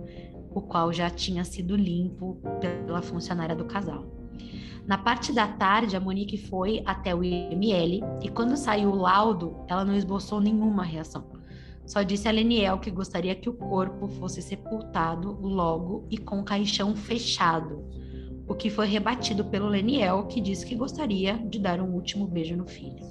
o 0.50 0.60
qual 0.60 0.92
já 0.92 1.12
tinha 1.12 1.44
sido 1.44 1.76
limpo 1.76 2.42
pela 2.60 3.04
funcionária 3.04 3.56
do 3.56 3.66
casal. 3.66 4.08
Na 4.88 4.98
parte 4.98 5.32
da 5.32 5.48
tarde, 5.48 5.96
a 5.96 6.00
Monique 6.00 6.40
foi 6.50 6.82
até 6.84 7.14
o 7.14 7.24
IML 7.24 8.02
e 8.24 8.30
quando 8.30 8.58
saiu 8.58 8.90
o 8.90 8.96
laudo, 8.96 9.64
ela 9.68 9.86
não 9.86 9.96
esboçou 9.96 10.42
nenhuma 10.42 10.84
reação. 10.84 11.43
Só 11.86 12.02
disse 12.02 12.28
a 12.28 12.32
Leniel 12.32 12.80
que 12.80 12.90
gostaria 12.90 13.36
que 13.36 13.50
o 13.50 13.54
corpo 13.54 14.08
fosse 14.08 14.42
sepultado 14.42 15.32
logo 15.42 16.08
e 16.10 16.18
com 16.18 16.40
o 16.40 16.44
caixão 16.44 16.96
fechado, 16.96 17.84
o 18.48 18.56
que 18.56 18.70
foi 18.70 18.88
rebatido 18.88 19.46
pelo 19.46 19.68
Leniel, 19.68 20.28
que 20.28 20.40
disse 20.40 20.66
que 20.66 20.76
gostaria 20.76 21.38
de 21.38 21.60
dar 21.60 21.82
um 21.82 21.94
último 21.94 22.26
beijo 22.26 22.56
no 22.56 22.66
filho. 22.66 23.04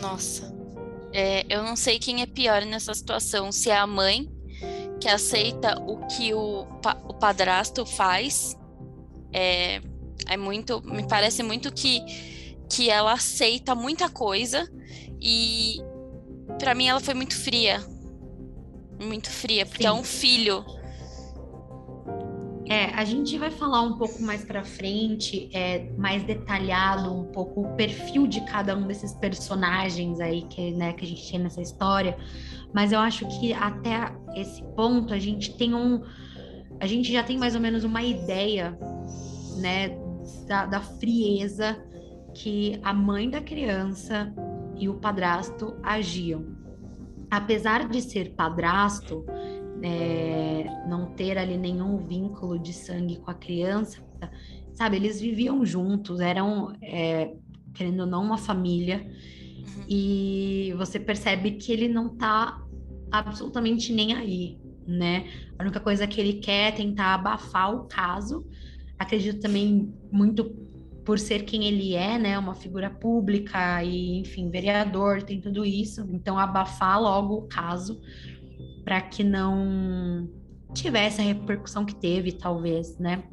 Nossa. 0.00 0.58
É, 1.12 1.44
eu 1.52 1.62
não 1.62 1.76
sei 1.76 1.98
quem 1.98 2.22
é 2.22 2.26
pior 2.26 2.64
nessa 2.64 2.94
situação, 2.94 3.50
se 3.50 3.68
é 3.68 3.76
a 3.76 3.86
mãe 3.86 4.30
que 5.00 5.08
aceita 5.08 5.80
o 5.80 6.06
que 6.06 6.32
o, 6.34 6.66
o 7.08 7.14
padrasto 7.14 7.84
faz. 7.84 8.56
É, 9.32 9.80
é 10.26 10.36
muito. 10.36 10.80
Me 10.82 11.06
parece 11.06 11.42
muito 11.42 11.72
que, 11.72 12.00
que 12.68 12.90
ela 12.90 13.12
aceita 13.12 13.74
muita 13.74 14.08
coisa 14.08 14.70
e 15.20 15.78
para 16.60 16.74
mim 16.74 16.86
ela 16.86 17.00
foi 17.00 17.14
muito 17.14 17.34
fria. 17.34 17.80
Muito 19.02 19.30
fria, 19.30 19.66
porque 19.66 19.82
Sim. 19.82 19.88
é 19.88 19.92
um 19.92 20.04
filho 20.04 20.64
é, 22.70 22.84
a 22.94 23.04
gente 23.04 23.36
vai 23.36 23.50
falar 23.50 23.82
um 23.82 23.98
pouco 23.98 24.22
mais 24.22 24.44
para 24.44 24.62
frente, 24.62 25.50
é, 25.52 25.90
mais 25.98 26.22
detalhado 26.22 27.12
um 27.12 27.24
pouco 27.24 27.62
o 27.62 27.74
perfil 27.74 28.28
de 28.28 28.42
cada 28.42 28.76
um 28.76 28.86
desses 28.86 29.12
personagens 29.12 30.20
aí 30.20 30.42
que, 30.42 30.70
né, 30.70 30.92
que 30.92 31.04
a 31.04 31.08
gente 31.08 31.28
tem 31.28 31.40
nessa 31.40 31.60
história, 31.60 32.16
mas 32.72 32.92
eu 32.92 33.00
acho 33.00 33.26
que 33.26 33.52
até 33.52 34.14
esse 34.36 34.62
ponto 34.76 35.12
a 35.12 35.18
gente 35.18 35.56
tem 35.56 35.74
um, 35.74 36.00
a 36.78 36.86
gente 36.86 37.12
já 37.12 37.24
tem 37.24 37.36
mais 37.36 37.56
ou 37.56 37.60
menos 37.60 37.82
uma 37.82 38.04
ideia, 38.04 38.78
né, 39.56 39.98
da, 40.46 40.66
da 40.66 40.80
frieza 40.80 41.76
que 42.32 42.78
a 42.84 42.94
mãe 42.94 43.28
da 43.28 43.40
criança 43.40 44.32
e 44.80 44.88
o 44.88 44.94
padrasto 44.94 45.76
agiam. 45.82 46.56
Apesar 47.30 47.88
de 47.88 48.00
ser 48.00 48.30
padrasto, 48.30 49.24
é, 49.82 50.64
não 50.88 51.14
ter 51.14 51.38
ali 51.38 51.56
nenhum 51.56 51.98
vínculo 51.98 52.58
de 52.58 52.72
sangue 52.72 53.16
com 53.18 53.30
a 53.30 53.34
criança, 53.34 54.02
sabe? 54.74 54.96
Eles 54.96 55.20
viviam 55.20 55.64
juntos, 55.64 56.18
eram, 56.18 56.72
é, 56.82 57.34
querendo 57.74 58.00
ou 58.00 58.06
não, 58.06 58.24
uma 58.24 58.38
família, 58.38 59.06
uhum. 59.06 59.84
e 59.88 60.74
você 60.76 60.98
percebe 60.98 61.52
que 61.52 61.70
ele 61.70 61.86
não 61.86 62.16
tá 62.16 62.64
absolutamente 63.12 63.92
nem 63.92 64.14
aí, 64.14 64.58
né? 64.86 65.26
A 65.58 65.62
única 65.62 65.78
coisa 65.78 66.06
que 66.06 66.20
ele 66.20 66.34
quer 66.34 66.68
é 66.68 66.72
tentar 66.72 67.14
abafar 67.14 67.74
o 67.74 67.84
caso. 67.84 68.46
Acredito 68.98 69.40
também 69.40 69.94
muito 70.10 70.69
por 71.04 71.18
ser 71.18 71.44
quem 71.44 71.64
ele 71.64 71.94
é, 71.94 72.18
né? 72.18 72.38
Uma 72.38 72.54
figura 72.54 72.90
pública 72.90 73.82
e, 73.82 74.18
enfim, 74.18 74.50
vereador, 74.50 75.22
tem 75.22 75.40
tudo 75.40 75.64
isso. 75.64 76.06
Então, 76.10 76.38
abafar 76.38 77.00
logo 77.00 77.34
o 77.36 77.42
caso 77.42 78.00
para 78.84 79.00
que 79.00 79.24
não 79.24 80.28
tivesse 80.74 81.20
a 81.20 81.24
repercussão 81.24 81.84
que 81.84 81.94
teve, 81.94 82.32
talvez, 82.32 82.98
né? 82.98 83.24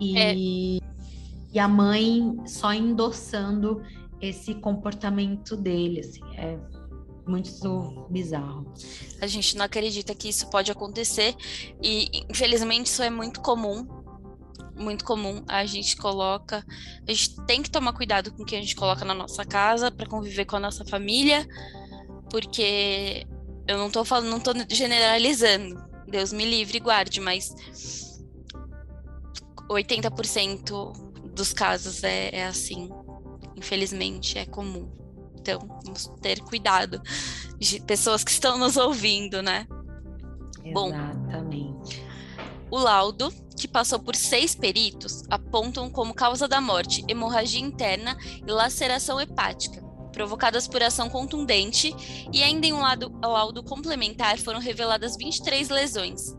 E, 0.00 0.18
é. 0.18 0.34
e 0.34 1.58
a 1.58 1.66
mãe 1.66 2.36
só 2.46 2.72
endossando 2.72 3.82
esse 4.20 4.54
comportamento 4.54 5.56
dele, 5.56 6.00
assim, 6.00 6.22
é 6.36 6.58
muito 7.26 8.06
bizarro. 8.08 8.72
A 9.20 9.26
gente 9.26 9.56
não 9.56 9.64
acredita 9.64 10.14
que 10.14 10.28
isso 10.28 10.48
pode 10.48 10.70
acontecer 10.70 11.34
e 11.82 12.08
infelizmente 12.30 12.86
isso 12.86 13.02
é 13.02 13.10
muito 13.10 13.40
comum. 13.40 13.95
Muito 14.76 15.04
comum. 15.04 15.42
A 15.48 15.64
gente 15.64 15.96
coloca, 15.96 16.64
a 17.06 17.10
gente 17.10 17.36
tem 17.46 17.62
que 17.62 17.70
tomar 17.70 17.92
cuidado 17.92 18.32
com 18.32 18.42
o 18.42 18.46
que 18.46 18.54
a 18.54 18.60
gente 18.60 18.76
coloca 18.76 19.04
na 19.04 19.14
nossa 19.14 19.44
casa 19.44 19.90
para 19.90 20.06
conviver 20.06 20.44
com 20.44 20.56
a 20.56 20.60
nossa 20.60 20.84
família, 20.84 21.46
porque 22.30 23.26
eu 23.66 23.78
não 23.78 23.90
tô 23.90 24.04
falando, 24.04 24.30
não 24.30 24.40
tô 24.40 24.52
generalizando. 24.70 25.84
Deus 26.06 26.32
me 26.32 26.44
livre 26.44 26.76
e 26.76 26.80
guarde, 26.80 27.20
mas 27.20 27.54
80% 29.68 31.32
dos 31.34 31.52
casos 31.52 32.04
é, 32.04 32.30
é 32.36 32.46
assim. 32.46 32.88
Infelizmente, 33.56 34.38
é 34.38 34.46
comum. 34.46 34.90
Então, 35.38 35.60
vamos 35.84 36.10
ter 36.20 36.40
cuidado 36.40 37.00
de 37.58 37.80
pessoas 37.80 38.22
que 38.22 38.30
estão 38.30 38.58
nos 38.58 38.76
ouvindo, 38.76 39.42
né? 39.42 39.66
Exatamente. 40.64 42.02
Bom, 42.68 42.76
o 42.76 42.78
laudo, 42.78 43.32
que 43.56 43.66
passou 43.66 43.98
por 43.98 44.14
seis 44.14 44.54
peritos, 44.54 45.24
apontam 45.30 45.90
como 45.90 46.14
causa 46.14 46.46
da 46.46 46.60
morte 46.60 47.04
hemorragia 47.08 47.60
interna 47.60 48.16
e 48.46 48.50
laceração 48.50 49.20
hepática 49.20 49.86
provocadas 50.16 50.66
por 50.66 50.82
ação 50.82 51.10
contundente, 51.10 51.94
e 52.32 52.42
ainda 52.42 52.66
em 52.66 52.72
um 52.72 52.80
lado, 52.80 53.12
laudo 53.22 53.62
complementar 53.62 54.38
foram 54.38 54.58
reveladas 54.58 55.14
23 55.14 55.68
lesões. 55.68 56.34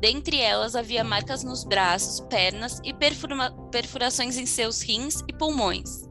Dentre 0.00 0.40
elas 0.40 0.74
havia 0.74 1.04
marcas 1.04 1.44
nos 1.44 1.62
braços, 1.62 2.20
pernas 2.20 2.80
e 2.82 2.94
perfura 2.94 3.50
perfurações 3.70 4.38
em 4.38 4.46
seus 4.46 4.80
rins 4.80 5.22
e 5.28 5.32
pulmões. 5.34 6.08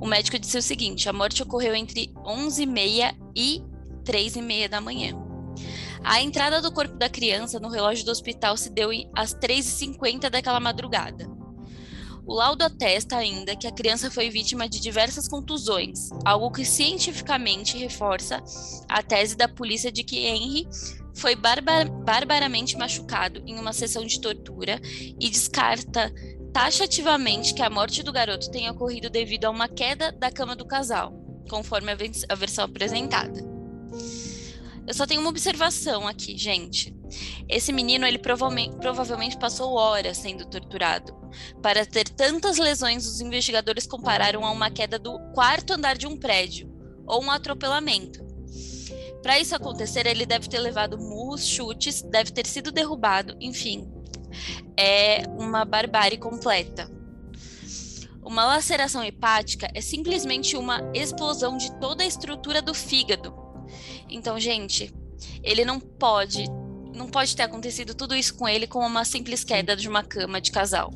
O 0.00 0.06
médico 0.06 0.36
disse 0.36 0.58
o 0.58 0.62
seguinte: 0.62 1.08
a 1.08 1.12
morte 1.12 1.44
ocorreu 1.44 1.76
entre 1.76 2.08
11h30 2.24 3.14
e 3.36 3.62
3h30 4.02 4.68
da 4.68 4.80
manhã. 4.80 5.29
A 6.02 6.20
entrada 6.20 6.62
do 6.62 6.72
corpo 6.72 6.96
da 6.96 7.08
criança 7.08 7.60
no 7.60 7.68
relógio 7.68 8.04
do 8.04 8.10
hospital 8.10 8.56
se 8.56 8.70
deu 8.70 8.90
às 9.14 9.34
3h50 9.34 10.30
daquela 10.30 10.58
madrugada. 10.58 11.28
O 12.26 12.34
laudo 12.34 12.62
atesta 12.62 13.16
ainda 13.16 13.56
que 13.56 13.66
a 13.66 13.72
criança 13.72 14.10
foi 14.10 14.30
vítima 14.30 14.68
de 14.68 14.80
diversas 14.80 15.26
contusões, 15.26 16.10
algo 16.24 16.50
que 16.50 16.64
cientificamente 16.64 17.76
reforça 17.76 18.42
a 18.88 19.02
tese 19.02 19.36
da 19.36 19.48
polícia 19.48 19.90
de 19.90 20.04
que 20.04 20.26
Henry 20.26 20.68
foi 21.14 21.34
barbar 21.34 21.90
barbaramente 21.90 22.76
machucado 22.76 23.42
em 23.46 23.58
uma 23.58 23.72
sessão 23.72 24.06
de 24.06 24.20
tortura 24.20 24.80
e 25.18 25.28
descarta 25.28 26.12
taxativamente 26.52 27.54
que 27.54 27.62
a 27.62 27.70
morte 27.70 28.02
do 28.02 28.12
garoto 28.12 28.50
tenha 28.50 28.72
ocorrido 28.72 29.10
devido 29.10 29.46
a 29.46 29.50
uma 29.50 29.68
queda 29.68 30.12
da 30.12 30.30
cama 30.30 30.54
do 30.54 30.66
casal, 30.66 31.12
conforme 31.48 31.92
a, 31.92 31.96
a 32.28 32.34
versão 32.34 32.64
apresentada. 32.64 33.59
Eu 34.90 34.94
só 34.94 35.06
tenho 35.06 35.20
uma 35.20 35.30
observação 35.30 36.08
aqui, 36.08 36.36
gente. 36.36 36.92
Esse 37.48 37.72
menino, 37.72 38.04
ele 38.04 38.18
provavelmente, 38.18 38.74
provavelmente 38.78 39.38
passou 39.38 39.74
horas 39.74 40.18
sendo 40.18 40.44
torturado. 40.44 41.14
Para 41.62 41.86
ter 41.86 42.08
tantas 42.08 42.58
lesões, 42.58 43.06
os 43.06 43.20
investigadores 43.20 43.86
compararam 43.86 44.44
a 44.44 44.50
uma 44.50 44.68
queda 44.68 44.98
do 44.98 45.16
quarto 45.32 45.74
andar 45.74 45.96
de 45.96 46.08
um 46.08 46.16
prédio 46.16 46.68
ou 47.06 47.22
um 47.22 47.30
atropelamento. 47.30 48.18
Para 49.22 49.38
isso 49.38 49.54
acontecer, 49.54 50.08
ele 50.08 50.26
deve 50.26 50.48
ter 50.48 50.58
levado 50.58 50.98
murros, 50.98 51.46
chutes, 51.46 52.02
deve 52.02 52.32
ter 52.32 52.44
sido 52.44 52.72
derrubado, 52.72 53.36
enfim. 53.40 53.88
É 54.76 55.22
uma 55.38 55.64
barbárie 55.64 56.18
completa. 56.18 56.90
Uma 58.24 58.44
laceração 58.44 59.04
hepática 59.04 59.70
é 59.72 59.80
simplesmente 59.80 60.56
uma 60.56 60.82
explosão 60.92 61.56
de 61.56 61.70
toda 61.78 62.02
a 62.02 62.06
estrutura 62.06 62.60
do 62.60 62.74
fígado. 62.74 63.49
Então, 64.10 64.38
gente, 64.38 64.92
ele 65.42 65.64
não 65.64 65.78
pode 65.80 66.44
não 66.94 67.08
pode 67.08 67.34
ter 67.34 67.44
acontecido 67.44 67.94
tudo 67.94 68.14
isso 68.14 68.36
com 68.36 68.48
ele 68.48 68.66
com 68.66 68.80
uma 68.80 69.04
simples 69.04 69.44
queda 69.44 69.76
de 69.76 69.88
uma 69.88 70.02
cama 70.02 70.40
de 70.40 70.50
casal. 70.50 70.90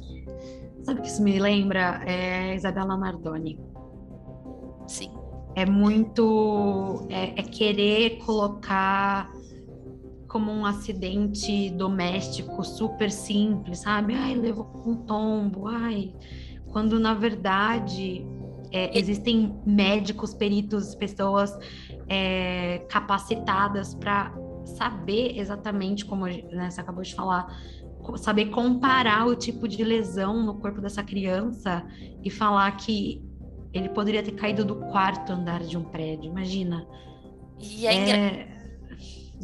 Sabe 0.83 1.01
o 1.01 1.03
que 1.03 1.09
isso 1.09 1.23
me 1.23 1.39
lembra? 1.39 2.03
É 2.05 2.55
Isabela 2.55 2.97
Nardoni. 2.97 3.59
Sim. 4.87 5.11
É 5.57 5.65
muito. 5.65 7.07
É, 7.09 7.41
é 7.41 7.43
querer 7.43 8.19
colocar 8.19 9.33
como 10.29 10.51
um 10.51 10.67
acidente 10.67 11.71
doméstico 11.71 12.65
super 12.65 13.11
simples, 13.11 13.79
sabe? 13.79 14.15
Ai, 14.15 14.35
levou 14.35 14.69
um 14.85 14.97
tombo, 14.97 15.69
ai, 15.69 16.13
quando 16.73 16.99
na 16.99 17.15
verdade 17.15 18.27
é, 18.73 18.99
existem 18.99 19.55
médicos, 19.65 20.35
peritos, 20.35 20.97
pessoas 20.97 21.57
é, 22.09 22.87
capacitadas 22.89 23.95
para 23.95 24.33
saber 24.77 25.39
exatamente 25.39 26.05
como 26.05 26.27
né, 26.27 26.71
você 26.71 26.81
acabou 26.81 27.03
de 27.03 27.15
falar, 27.15 27.47
saber 28.17 28.47
comparar 28.47 29.27
o 29.27 29.37
tipo 29.37 29.69
de 29.69 29.83
lesão 29.85 30.43
no 30.43 30.55
corpo 30.55 30.81
dessa 30.81 31.03
criança 31.03 31.85
e 32.23 32.31
falar 32.31 32.71
que 32.77 33.23
ele 33.73 33.89
poderia 33.89 34.23
ter 34.23 34.33
caído 34.33 34.65
do 34.65 34.77
quarto 34.77 35.33
andar 35.33 35.63
de 35.63 35.77
um 35.77 35.85
prédio, 35.85 36.31
imagina. 36.31 36.87
E 37.61 37.87
é, 37.87 38.11
é... 38.11 38.55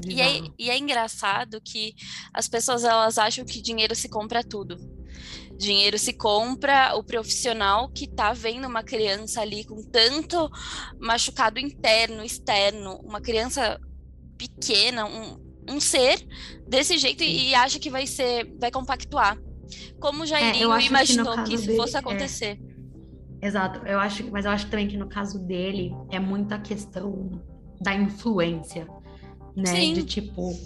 E 0.07 0.21
é, 0.21 0.41
e 0.59 0.71
é 0.71 0.79
engraçado 0.79 1.61
que 1.61 1.95
as 2.33 2.49
pessoas 2.49 2.85
elas 2.85 3.19
acham 3.19 3.45
que 3.45 3.61
dinheiro 3.61 3.95
se 3.95 4.09
compra 4.09 4.43
tudo. 4.43 4.79
Dinheiro 5.61 5.99
se 5.99 6.15
compra 6.15 6.95
o 6.97 7.05
profissional 7.05 7.91
que 7.91 8.09
tá 8.09 8.33
vendo 8.33 8.67
uma 8.67 8.83
criança 8.83 9.43
ali 9.43 9.63
com 9.63 9.83
tanto 9.83 10.51
machucado 10.99 11.59
interno, 11.59 12.25
externo, 12.25 12.99
uma 13.05 13.21
criança 13.21 13.79
pequena, 14.39 15.05
um, 15.05 15.39
um 15.69 15.79
ser 15.79 16.27
desse 16.67 16.97
jeito 16.97 17.23
e, 17.23 17.51
e 17.51 17.55
acha 17.55 17.79
que 17.79 17.91
vai 17.91 18.07
ser, 18.07 18.51
vai 18.59 18.71
compactuar. 18.71 19.39
Como 20.01 20.23
o 20.23 20.27
Jairinho 20.27 20.73
é, 20.73 20.83
imaginou 20.83 21.37
que, 21.37 21.51
que 21.51 21.55
isso 21.57 21.67
dele, 21.67 21.77
fosse 21.77 21.95
é. 21.95 21.99
acontecer. 21.99 22.59
É, 23.43 23.47
exato, 23.47 23.87
eu 23.87 24.01
acho, 24.01 24.31
mas 24.31 24.47
eu 24.47 24.53
acho 24.53 24.67
também 24.71 24.89
que 24.89 24.97
no 24.97 25.11
caso 25.11 25.39
dele 25.39 25.95
é 26.11 26.19
muita 26.19 26.59
questão 26.59 27.39
da 27.79 27.95
influência, 27.95 28.89
né? 29.55 29.67
Sim. 29.67 29.93
De 29.93 30.05
tipo, 30.05 30.59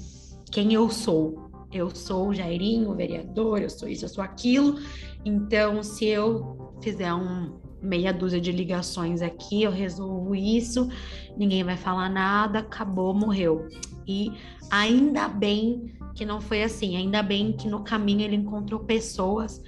quem 0.52 0.72
eu 0.72 0.88
sou 0.88 1.43
eu 1.74 1.90
sou 1.94 2.28
o 2.28 2.34
Jairinho, 2.34 2.94
vereador, 2.94 3.60
eu 3.60 3.68
sou 3.68 3.88
isso, 3.88 4.04
eu 4.04 4.08
sou 4.08 4.22
aquilo. 4.22 4.78
Então, 5.24 5.82
se 5.82 6.06
eu 6.06 6.72
fizer 6.80 7.12
um 7.12 7.58
meia 7.82 8.12
dúzia 8.12 8.40
de 8.40 8.52
ligações 8.52 9.20
aqui, 9.20 9.64
eu 9.64 9.70
resolvo 9.70 10.34
isso, 10.34 10.88
ninguém 11.36 11.62
vai 11.64 11.76
falar 11.76 12.08
nada, 12.08 12.60
acabou, 12.60 13.12
morreu. 13.12 13.68
E 14.06 14.32
ainda 14.70 15.28
bem 15.28 15.92
que 16.14 16.24
não 16.24 16.40
foi 16.40 16.62
assim, 16.62 16.96
ainda 16.96 17.22
bem 17.22 17.52
que 17.52 17.68
no 17.68 17.82
caminho 17.82 18.22
ele 18.22 18.36
encontrou 18.36 18.80
pessoas 18.80 19.60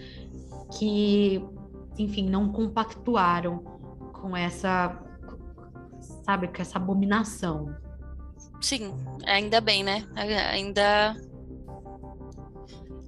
que, 0.79 1.43
enfim, 1.99 2.29
não 2.29 2.53
compactuaram 2.53 3.59
com 4.13 4.37
essa, 4.37 4.97
sabe, 6.25 6.49
com 6.49 6.63
essa 6.63 6.79
abominação. 6.79 7.75
Sim, 8.61 8.95
ainda 9.27 9.61
bem, 9.61 9.83
né? 9.83 10.07
Ainda 10.53 11.17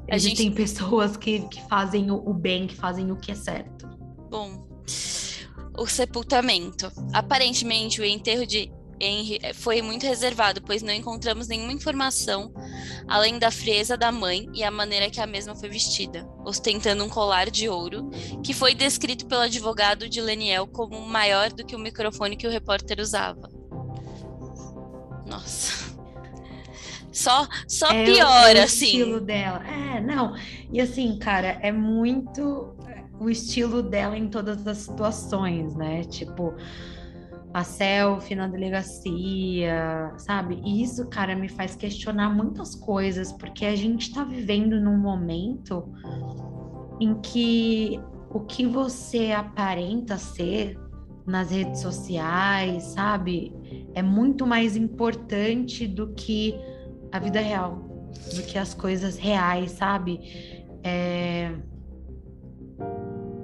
Existem 0.09 0.47
gente... 0.47 0.57
pessoas 0.57 1.17
que, 1.17 1.41
que 1.49 1.61
fazem 1.69 2.11
o 2.11 2.33
bem, 2.33 2.67
que 2.67 2.75
fazem 2.75 3.13
o 3.13 3.17
que 3.17 3.33
é 3.33 3.35
certo. 3.35 3.87
Bom, 4.31 4.67
o 5.77 5.87
sepultamento. 5.87 6.91
Aparentemente, 7.13 8.01
o 8.01 8.05
enterro 8.05 8.47
de 8.47 8.73
Henry 9.01 9.39
foi 9.55 9.81
muito 9.81 10.05
reservado, 10.05 10.61
pois 10.63 10.83
não 10.83 10.93
encontramos 10.93 11.47
nenhuma 11.47 11.73
informação 11.73 12.53
além 13.07 13.39
da 13.39 13.51
frieza 13.51 13.97
da 13.97 14.11
mãe 14.11 14.49
e 14.53 14.65
a 14.65 14.71
maneira 14.71 15.09
que 15.09 15.21
a 15.21 15.27
mesma 15.27 15.55
foi 15.55 15.69
vestida, 15.69 16.29
ostentando 16.45 17.05
um 17.05 17.09
colar 17.09 17.51
de 17.51 17.69
ouro, 17.69 18.11
que 18.43 18.53
foi 18.53 18.75
descrito 18.75 19.27
pelo 19.27 19.43
advogado 19.43 20.09
de 20.09 20.21
Leniel 20.21 20.67
como 20.67 21.01
maior 21.01 21.53
do 21.53 21.65
que 21.65 21.77
o 21.77 21.79
microfone 21.79 22.37
que 22.37 22.47
o 22.47 22.51
repórter 22.51 22.99
usava. 23.01 23.49
Nossa. 25.27 25.78
Só, 27.19 27.49
só 27.67 27.91
é, 27.91 28.05
pior, 28.05 28.57
é 28.57 28.61
o 28.61 28.65
assim. 28.65 28.85
estilo 28.87 29.21
dela. 29.21 29.61
É, 29.67 30.01
não. 30.01 30.37
E 30.73 30.81
assim, 30.81 31.19
cara, 31.19 31.59
é 31.61 31.73
muito 31.73 32.77
o 33.19 33.29
estilo 33.29 33.83
dela 33.83 34.17
em 34.17 34.29
todas 34.29 34.65
as 34.65 34.79
situações, 34.79 35.75
né? 35.75 36.05
Tipo, 36.05 36.55
a 37.53 37.65
selfie 37.65 38.37
na 38.37 38.47
delegacia, 38.47 40.13
sabe? 40.17 40.63
E 40.65 40.81
isso, 40.81 41.09
cara, 41.09 41.35
me 41.35 41.49
faz 41.49 41.75
questionar 41.75 42.31
muitas 42.31 42.77
coisas, 42.77 43.33
porque 43.33 43.65
a 43.65 43.75
gente 43.75 44.15
tá 44.15 44.23
vivendo 44.23 44.81
num 44.81 44.97
momento 44.97 45.93
em 47.01 47.21
que 47.21 48.01
o 48.31 48.41
que 48.41 48.65
você 48.65 49.33
aparenta 49.33 50.17
ser 50.19 50.79
nas 51.27 51.51
redes 51.51 51.81
sociais, 51.81 52.85
sabe? 52.85 53.53
É 53.93 54.03
muito 54.03 54.47
mais 54.47 54.77
importante 54.77 55.87
do 55.87 56.15
que 56.15 56.55
a 57.13 57.19
vida 57.19 57.41
real 57.41 57.77
do 58.35 58.43
que 58.43 58.59
as 58.59 58.75
coisas 58.75 59.17
reais, 59.17 59.73
sabe? 59.73 60.21
É, 60.83 61.53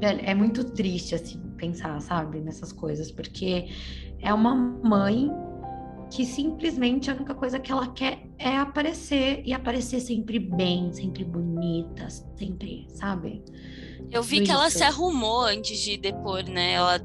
é 0.01 0.35
muito 0.35 0.65
triste, 0.65 1.15
assim, 1.15 1.41
pensar, 1.57 2.01
sabe, 2.01 2.41
nessas 2.41 2.73
coisas, 2.73 3.11
porque 3.11 3.69
é 4.21 4.33
uma 4.33 4.55
mãe 4.55 5.31
que 6.11 6.25
simplesmente 6.25 7.11
a 7.11 7.15
única 7.15 7.35
coisa 7.35 7.59
que 7.59 7.73
ela 7.73 7.89
quer 7.89 8.27
é 8.39 8.57
aparecer 8.57 9.43
e 9.45 9.53
aparecer 9.53 10.01
sempre 10.01 10.39
bem, 10.39 10.93
sempre 10.93 11.25
bonita, 11.25 12.09
sempre, 12.11 12.87
sabe? 12.91 13.43
Eu 14.11 14.23
vi 14.23 14.43
que 14.43 14.51
ela 14.51 14.71
se 14.71 14.83
arrumou 14.83 15.43
antes 15.43 15.79
de 15.79 15.97
depor, 15.97 16.45
né? 16.45 16.73
Ela 16.73 17.01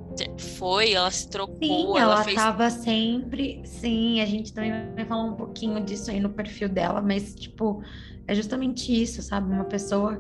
foi, 0.58 0.94
ela 0.94 1.10
se 1.10 1.30
trocou. 1.30 1.58
Sim, 1.60 1.98
ela, 1.98 2.14
ela 2.14 2.24
fez... 2.24 2.36
tava 2.36 2.70
sempre. 2.70 3.62
Sim, 3.66 4.22
a 4.22 4.26
gente 4.26 4.54
também 4.54 4.72
vai 4.96 5.06
falar 5.06 5.24
um 5.24 5.36
pouquinho 5.36 5.84
disso 5.84 6.12
aí 6.12 6.20
no 6.20 6.30
perfil 6.30 6.70
dela, 6.70 7.02
mas, 7.02 7.34
tipo, 7.34 7.82
é 8.28 8.36
justamente 8.36 8.92
isso, 8.92 9.22
sabe? 9.24 9.52
Uma 9.52 9.66
pessoa. 9.66 10.20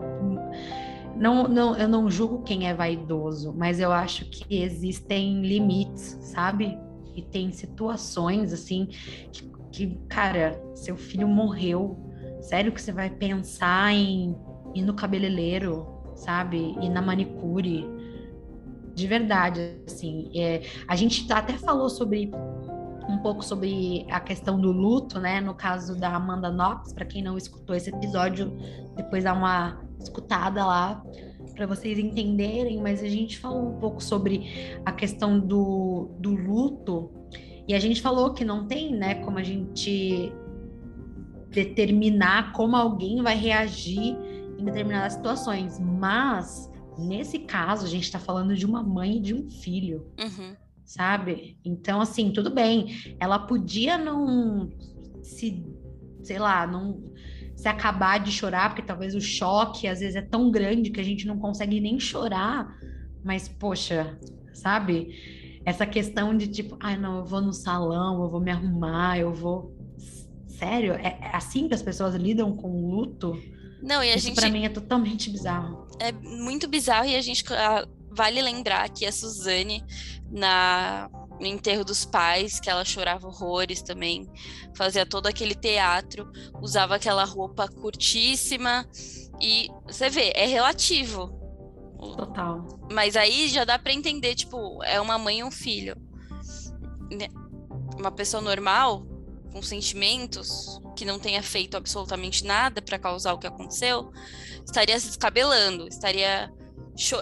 Não, 1.15 1.47
não, 1.47 1.75
eu 1.75 1.87
não 1.87 2.09
julgo 2.09 2.43
quem 2.43 2.67
é 2.67 2.73
vaidoso, 2.73 3.53
mas 3.55 3.79
eu 3.79 3.91
acho 3.91 4.25
que 4.25 4.61
existem 4.61 5.41
limites, 5.41 6.17
sabe? 6.21 6.77
E 7.15 7.21
tem 7.21 7.51
situações, 7.51 8.53
assim, 8.53 8.87
que, 9.31 9.51
que 9.71 9.99
cara, 10.07 10.59
seu 10.73 10.95
filho 10.95 11.27
morreu. 11.27 11.99
Sério 12.41 12.71
que 12.71 12.81
você 12.81 12.91
vai 12.91 13.09
pensar 13.09 13.93
em 13.93 14.35
ir 14.73 14.81
no 14.81 14.93
cabeleireiro, 14.93 15.98
sabe? 16.19 16.75
E 16.81 16.89
na 16.89 17.01
manicure. 17.01 17.85
De 18.93 19.07
verdade, 19.07 19.77
assim. 19.87 20.29
É, 20.35 20.61
a 20.87 20.95
gente 20.95 21.31
até 21.31 21.53
falou 21.53 21.89
sobre 21.89 22.31
um 23.07 23.17
pouco 23.17 23.43
sobre 23.43 24.05
a 24.09 24.19
questão 24.19 24.59
do 24.59 24.71
luto, 24.71 25.19
né? 25.19 25.41
No 25.41 25.55
caso 25.55 25.95
da 25.95 26.15
Amanda 26.15 26.51
Knox, 26.51 26.93
para 26.93 27.05
quem 27.05 27.23
não 27.23 27.37
escutou 27.37 27.75
esse 27.75 27.89
episódio, 27.89 28.55
depois 28.95 29.23
dá 29.23 29.33
uma 29.33 29.81
escutada 29.99 30.65
lá 30.65 31.03
para 31.55 31.65
vocês 31.65 31.97
entenderem, 31.97 32.81
mas 32.81 33.01
a 33.03 33.09
gente 33.09 33.37
falou 33.37 33.69
um 33.69 33.79
pouco 33.79 34.01
sobre 34.01 34.79
a 34.85 34.91
questão 34.91 35.39
do, 35.39 36.09
do 36.17 36.33
luto 36.33 37.11
e 37.67 37.73
a 37.73 37.79
gente 37.79 38.01
falou 38.01 38.33
que 38.33 38.45
não 38.45 38.65
tem, 38.65 38.95
né, 38.95 39.15
como 39.15 39.37
a 39.37 39.43
gente 39.43 40.31
determinar 41.49 42.53
como 42.53 42.75
alguém 42.75 43.21
vai 43.21 43.35
reagir 43.35 44.15
em 44.59 44.65
determinadas 44.65 45.13
situações, 45.13 45.79
mas 45.79 46.69
nesse 46.97 47.39
caso 47.39 47.85
a 47.85 47.89
gente 47.89 48.03
está 48.03 48.19
falando 48.19 48.55
de 48.55 48.65
uma 48.65 48.83
mãe 48.83 49.17
e 49.17 49.21
de 49.21 49.33
um 49.33 49.49
filho, 49.49 50.05
uhum. 50.19 50.55
sabe? 50.83 51.57
Então, 51.63 52.01
assim, 52.01 52.31
tudo 52.31 52.49
bem, 52.49 53.15
ela 53.19 53.39
podia 53.39 53.97
não 53.97 54.69
se, 55.21 55.65
sei 56.21 56.37
lá, 56.37 56.67
não 56.67 57.01
se 57.55 57.67
acabar 57.67 58.19
de 58.19 58.31
chorar, 58.31 58.69
porque 58.69 58.81
talvez 58.81 59.15
o 59.15 59.21
choque 59.21 59.87
às 59.87 59.99
vezes 59.99 60.15
é 60.15 60.21
tão 60.21 60.51
grande 60.51 60.91
que 60.91 60.99
a 60.99 61.03
gente 61.03 61.27
não 61.27 61.37
consegue 61.37 61.79
nem 61.79 61.99
chorar, 61.99 62.77
mas 63.23 63.47
poxa, 63.47 64.17
sabe? 64.53 65.59
Essa 65.65 65.85
questão 65.85 66.35
de 66.35 66.47
tipo, 66.47 66.77
ai 66.79 66.95
ah, 66.95 66.97
não, 66.97 67.17
eu 67.17 67.25
vou 67.25 67.41
no 67.41 67.53
salão, 67.53 68.23
eu 68.23 68.29
vou 68.29 68.39
me 68.39 68.51
arrumar, 68.51 69.19
eu 69.19 69.33
vou. 69.33 69.75
Sério? 70.47 70.93
É, 70.93 71.17
é 71.21 71.35
assim 71.35 71.67
que 71.67 71.73
as 71.73 71.81
pessoas 71.81 72.15
lidam 72.15 72.55
com 72.55 72.69
o 72.69 72.89
luto? 72.95 73.37
Não, 73.81 74.03
e 74.03 74.11
a 74.11 74.15
Isso 74.15 74.27
gente. 74.27 74.35
Pra 74.35 74.49
mim 74.49 74.65
é 74.65 74.69
totalmente 74.69 75.29
bizarro. 75.29 75.87
É 75.99 76.11
muito 76.11 76.67
bizarro 76.67 77.07
e 77.07 77.15
a 77.15 77.21
gente. 77.21 77.43
Ah, 77.53 77.87
vale 78.11 78.41
lembrar 78.41 78.89
que 78.89 79.05
a 79.05 79.11
Suzane, 79.11 79.83
na, 80.29 81.09
no 81.39 81.45
enterro 81.45 81.85
dos 81.85 82.05
pais, 82.05 82.59
que 82.59 82.69
ela 82.69 82.83
chorava 82.83 83.27
horrores 83.27 83.81
também, 83.81 84.29
fazia 84.75 85.05
todo 85.05 85.27
aquele 85.27 85.55
teatro, 85.55 86.29
usava 86.61 86.95
aquela 86.95 87.23
roupa 87.23 87.67
curtíssima. 87.67 88.85
E 89.41 89.69
você 89.85 90.09
vê, 90.09 90.31
é 90.35 90.45
relativo. 90.45 91.37
Total. 92.17 92.65
Mas 92.91 93.15
aí 93.15 93.47
já 93.47 93.63
dá 93.63 93.79
para 93.79 93.93
entender, 93.93 94.35
tipo, 94.35 94.83
é 94.83 94.99
uma 94.99 95.17
mãe 95.17 95.39
e 95.39 95.43
um 95.43 95.51
filho. 95.51 95.95
Né, 97.11 97.27
uma 97.97 98.11
pessoa 98.11 98.41
normal, 98.41 99.05
com 99.51 99.61
sentimentos, 99.61 100.79
que 100.95 101.05
não 101.05 101.19
tenha 101.19 101.41
feito 101.41 101.75
absolutamente 101.75 102.45
nada 102.45 102.81
para 102.81 102.99
causar 102.99 103.33
o 103.33 103.37
que 103.37 103.47
aconteceu, 103.47 104.11
estaria 104.65 104.99
se 104.99 105.07
descabelando, 105.07 105.87
estaria 105.87 106.51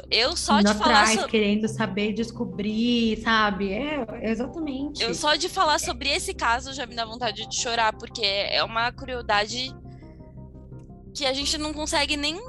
eu 0.10 0.36
só 0.36 0.60
Indo 0.60 0.74
de 0.74 0.80
falar 0.80 1.02
atrás, 1.02 1.22
so... 1.22 1.28
querendo 1.28 1.68
saber, 1.68 2.12
descobrir, 2.14 3.22
sabe? 3.22 3.74
É, 3.74 4.32
exatamente. 4.32 5.04
Eu 5.04 5.14
só 5.14 5.36
de 5.36 5.48
falar 5.48 5.80
sobre 5.80 6.10
esse 6.10 6.34
caso 6.34 6.74
já 6.74 6.88
me 6.88 6.96
dá 6.96 7.06
vontade 7.06 7.48
de 7.48 7.56
chorar, 7.56 7.94
porque 7.94 8.26
é 8.26 8.64
uma 8.64 8.92
crueldade 8.92 9.72
que 11.14 11.26
a 11.26 11.34
gente 11.34 11.58
não 11.60 11.74
consegue 11.74 12.18
nem, 12.18 12.42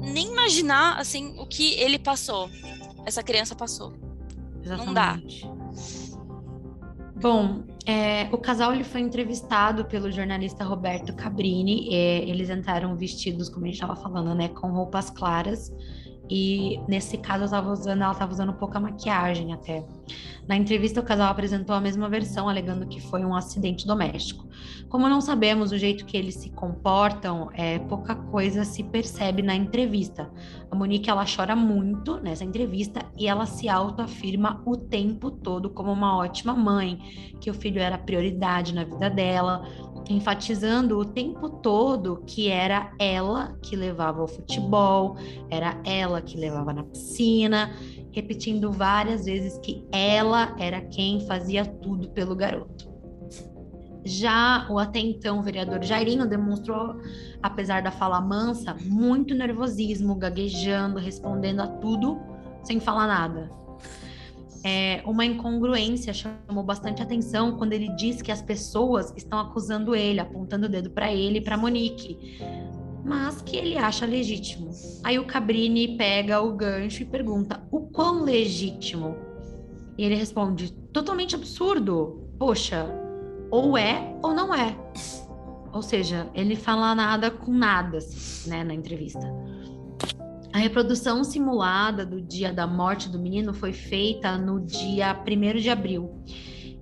nem 0.00 0.28
imaginar 0.28 0.98
assim 0.98 1.38
o 1.38 1.46
que 1.46 1.74
ele 1.74 1.98
passou. 1.98 2.48
essa 3.04 3.22
criança 3.22 3.54
passou. 3.54 3.92
Exatamente. 4.62 4.86
Não 4.86 4.94
dá. 4.94 5.18
Bom, 7.20 7.64
é, 7.86 8.30
o 8.32 8.38
casal 8.38 8.72
ele 8.72 8.82
foi 8.82 9.02
entrevistado 9.02 9.84
pelo 9.84 10.10
jornalista 10.10 10.64
Roberto 10.64 11.14
Cabrini. 11.14 11.94
É, 11.94 12.26
eles 12.26 12.48
entraram 12.48 12.96
vestidos, 12.96 13.50
como 13.50 13.66
a 13.66 13.68
gente 13.68 13.74
estava 13.74 13.94
falando, 13.94 14.34
né, 14.34 14.48
com 14.48 14.68
roupas 14.68 15.10
claras. 15.10 15.70
E 16.30 16.80
nesse 16.86 17.18
caso, 17.18 17.44
eu 17.44 17.50
tava 17.50 17.72
usando, 17.72 18.02
ela 18.02 18.12
estava 18.12 18.32
usando 18.32 18.52
pouca 18.52 18.78
maquiagem 18.78 19.52
até. 19.52 19.84
Na 20.46 20.56
entrevista, 20.56 21.00
o 21.00 21.02
casal 21.02 21.28
apresentou 21.28 21.74
a 21.74 21.80
mesma 21.80 22.08
versão, 22.08 22.48
alegando 22.48 22.86
que 22.86 23.00
foi 23.00 23.24
um 23.24 23.34
acidente 23.34 23.86
doméstico. 23.86 24.48
Como 24.88 25.08
não 25.08 25.20
sabemos 25.20 25.70
o 25.70 25.78
jeito 25.78 26.04
que 26.04 26.16
eles 26.16 26.34
se 26.34 26.50
comportam, 26.50 27.50
é, 27.52 27.78
pouca 27.78 28.14
coisa 28.14 28.64
se 28.64 28.82
percebe 28.82 29.42
na 29.42 29.54
entrevista. 29.54 30.30
A 30.70 30.74
Monique 30.74 31.08
ela 31.10 31.24
chora 31.24 31.54
muito 31.54 32.16
nessa 32.16 32.44
entrevista 32.44 33.04
e 33.16 33.26
ela 33.28 33.46
se 33.46 33.68
autoafirma 33.68 34.62
o 34.64 34.76
tempo 34.76 35.30
todo 35.30 35.70
como 35.70 35.92
uma 35.92 36.16
ótima 36.16 36.54
mãe, 36.54 36.98
que 37.40 37.50
o 37.50 37.54
filho 37.54 37.80
era 37.80 37.96
prioridade 37.98 38.74
na 38.74 38.84
vida 38.84 39.08
dela, 39.08 39.64
enfatizando 40.08 40.98
o 40.98 41.04
tempo 41.04 41.48
todo 41.48 42.22
que 42.26 42.48
era 42.48 42.92
ela 42.98 43.56
que 43.62 43.76
levava 43.76 44.20
ao 44.20 44.28
futebol, 44.28 45.16
era 45.50 45.80
ela 45.84 46.20
que 46.20 46.36
levava 46.36 46.72
na 46.72 46.82
piscina, 46.82 47.70
repetindo 48.12 48.72
várias 48.72 49.24
vezes 49.24 49.58
que 49.58 49.86
ela 49.92 50.54
era 50.58 50.80
quem 50.80 51.26
fazia 51.26 51.64
tudo 51.64 52.08
pelo 52.10 52.34
garoto. 52.34 52.90
Já 54.04 54.66
o 54.70 54.78
até 54.78 54.98
então 54.98 55.42
vereador 55.42 55.82
Jairinho 55.82 56.26
demonstrou, 56.26 56.96
apesar 57.42 57.82
da 57.82 57.90
fala 57.90 58.20
mansa, 58.20 58.74
muito 58.82 59.34
nervosismo, 59.34 60.14
gaguejando, 60.14 60.98
respondendo 60.98 61.60
a 61.60 61.66
tudo 61.66 62.18
sem 62.62 62.80
falar 62.80 63.06
nada. 63.06 63.59
É, 64.62 65.02
uma 65.06 65.24
incongruência 65.24 66.12
chamou 66.12 66.62
bastante 66.62 67.02
atenção 67.02 67.56
quando 67.56 67.72
ele 67.72 67.88
diz 67.96 68.20
que 68.20 68.30
as 68.30 68.42
pessoas 68.42 69.12
estão 69.16 69.38
acusando 69.38 69.94
ele, 69.94 70.20
apontando 70.20 70.66
o 70.66 70.68
dedo 70.68 70.90
para 70.90 71.12
ele 71.12 71.38
e 71.38 71.40
para 71.40 71.56
Monique, 71.56 72.38
mas 73.04 73.40
que 73.40 73.56
ele 73.56 73.78
acha 73.78 74.04
legítimo. 74.04 74.70
Aí 75.02 75.18
o 75.18 75.24
Cabrini 75.24 75.96
pega 75.96 76.40
o 76.40 76.52
gancho 76.54 77.02
e 77.02 77.06
pergunta: 77.06 77.66
o 77.70 77.80
quão 77.88 78.22
legítimo? 78.22 79.16
E 79.96 80.04
ele 80.04 80.14
responde: 80.14 80.72
totalmente 80.92 81.34
absurdo. 81.34 82.28
Poxa, 82.38 82.86
ou 83.50 83.76
é 83.76 84.14
ou 84.22 84.34
não 84.34 84.54
é. 84.54 84.76
Ou 85.72 85.82
seja, 85.82 86.28
ele 86.34 86.56
fala 86.56 86.94
nada 86.94 87.30
com 87.30 87.52
nada, 87.52 87.98
assim, 87.98 88.50
né, 88.50 88.64
na 88.64 88.74
entrevista. 88.74 89.20
A 90.52 90.58
reprodução 90.58 91.22
simulada 91.22 92.04
do 92.04 92.20
dia 92.20 92.52
da 92.52 92.66
morte 92.66 93.08
do 93.08 93.20
menino 93.20 93.54
foi 93.54 93.72
feita 93.72 94.36
no 94.36 94.58
dia 94.60 95.14
1 95.14 95.60
de 95.60 95.70
abril, 95.70 96.24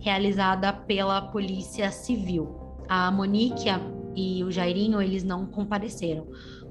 realizada 0.00 0.72
pela 0.72 1.20
Polícia 1.20 1.90
Civil. 1.90 2.48
A 2.88 3.10
Monique 3.10 3.68
e 4.16 4.42
o 4.42 4.50
Jairinho, 4.50 5.02
eles 5.02 5.22
não 5.22 5.44
compareceram. 5.44 6.26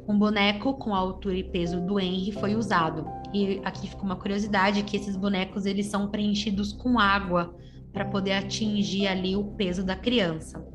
Um 0.07 0.17
boneco 0.17 0.73
com 0.73 0.95
a 0.95 0.97
altura 0.97 1.37
e 1.37 1.43
peso 1.43 1.79
do 1.81 1.99
Henry 1.99 2.31
foi 2.31 2.55
usado. 2.55 3.05
E 3.31 3.61
aqui 3.63 3.87
fica 3.87 4.01
uma 4.01 4.15
curiosidade 4.15 4.81
que 4.81 4.97
esses 4.97 5.15
bonecos 5.15 5.67
eles 5.67 5.85
são 5.85 6.09
preenchidos 6.09 6.73
com 6.73 6.97
água 6.97 7.55
para 7.93 8.05
poder 8.05 8.33
atingir 8.33 9.07
ali 9.07 9.35
o 9.35 9.43
peso 9.43 9.85
da 9.85 9.95
criança. 9.95 10.65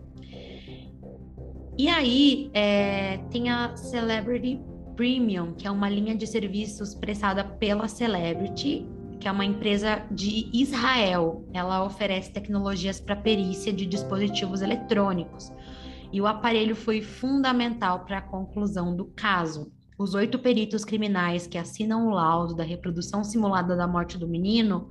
E 1.76 1.88
aí 1.88 2.50
é, 2.54 3.18
tem 3.30 3.50
a 3.50 3.74
Celebrity 3.74 4.60
Premium, 5.02 5.52
que 5.52 5.66
é 5.66 5.70
uma 5.70 5.88
linha 5.88 6.14
de 6.14 6.24
serviços 6.28 6.94
prestada 6.94 7.42
pela 7.42 7.88
Celebrity, 7.88 8.86
que 9.18 9.26
é 9.26 9.32
uma 9.32 9.44
empresa 9.44 10.06
de 10.08 10.48
Israel. 10.52 11.44
Ela 11.52 11.84
oferece 11.84 12.32
tecnologias 12.32 13.00
para 13.00 13.16
perícia 13.16 13.72
de 13.72 13.84
dispositivos 13.84 14.62
eletrônicos. 14.62 15.52
E 16.12 16.20
o 16.20 16.26
aparelho 16.28 16.76
foi 16.76 17.02
fundamental 17.02 18.04
para 18.04 18.18
a 18.18 18.22
conclusão 18.22 18.94
do 18.94 19.06
caso. 19.06 19.72
Os 19.98 20.14
oito 20.14 20.38
peritos 20.38 20.84
criminais 20.84 21.48
que 21.48 21.58
assinam 21.58 22.06
o 22.06 22.10
laudo 22.10 22.54
da 22.54 22.62
reprodução 22.62 23.24
simulada 23.24 23.74
da 23.74 23.88
morte 23.88 24.16
do 24.16 24.28
menino 24.28 24.88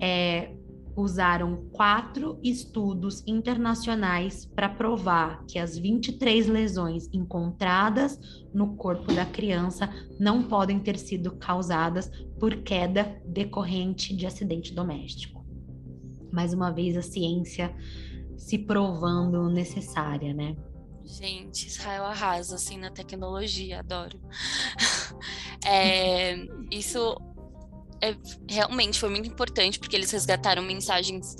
é, 0.00 0.55
usaram 0.96 1.68
quatro 1.72 2.40
estudos 2.42 3.22
internacionais 3.26 4.46
para 4.46 4.68
provar 4.68 5.44
que 5.46 5.58
as 5.58 5.76
23 5.76 6.46
lesões 6.46 7.08
encontradas 7.12 8.18
no 8.52 8.76
corpo 8.76 9.12
da 9.12 9.26
criança 9.26 9.88
não 10.18 10.42
podem 10.42 10.80
ter 10.80 10.98
sido 10.98 11.36
causadas 11.36 12.10
por 12.40 12.56
queda 12.62 13.20
decorrente 13.26 14.16
de 14.16 14.26
acidente 14.26 14.74
doméstico. 14.74 15.44
Mais 16.32 16.54
uma 16.54 16.70
vez, 16.70 16.96
a 16.96 17.02
ciência 17.02 17.74
se 18.36 18.58
provando 18.58 19.48
necessária, 19.50 20.32
né? 20.32 20.56
Gente, 21.04 21.68
Israel 21.68 22.04
arrasa 22.04 22.56
assim 22.56 22.78
na 22.78 22.90
tecnologia, 22.90 23.78
adoro. 23.78 24.18
é, 25.64 26.36
isso 26.70 27.16
é, 28.00 28.16
realmente 28.48 28.98
foi 28.98 29.08
muito 29.08 29.28
importante, 29.28 29.78
porque 29.78 29.96
eles 29.96 30.10
resgataram 30.10 30.62
mensagens 30.62 31.36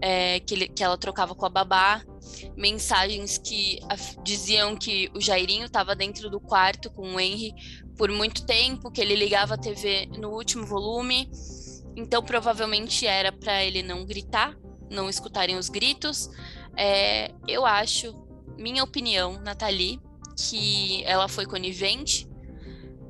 é, 0.00 0.40
que, 0.40 0.54
ele, 0.54 0.68
que 0.68 0.82
ela 0.82 0.98
trocava 0.98 1.34
com 1.34 1.46
a 1.46 1.48
babá, 1.48 2.02
mensagens 2.56 3.38
que 3.38 3.78
diziam 4.22 4.76
que 4.76 5.10
o 5.14 5.20
Jairinho 5.20 5.66
estava 5.66 5.94
dentro 5.94 6.28
do 6.28 6.40
quarto 6.40 6.90
com 6.90 7.14
o 7.14 7.20
Henry 7.20 7.54
por 7.96 8.10
muito 8.10 8.44
tempo, 8.44 8.90
que 8.90 9.00
ele 9.00 9.14
ligava 9.14 9.54
a 9.54 9.58
TV 9.58 10.06
no 10.18 10.30
último 10.30 10.66
volume, 10.66 11.30
então 11.96 12.22
provavelmente 12.22 13.06
era 13.06 13.30
para 13.32 13.64
ele 13.64 13.82
não 13.82 14.04
gritar, 14.04 14.56
não 14.90 15.08
escutarem 15.08 15.56
os 15.56 15.68
gritos. 15.68 16.28
É, 16.76 17.32
eu 17.46 17.64
acho, 17.64 18.12
minha 18.58 18.82
opinião, 18.82 19.40
Nathalie, 19.40 20.00
que 20.36 21.04
ela 21.04 21.28
foi 21.28 21.46
conivente, 21.46 22.28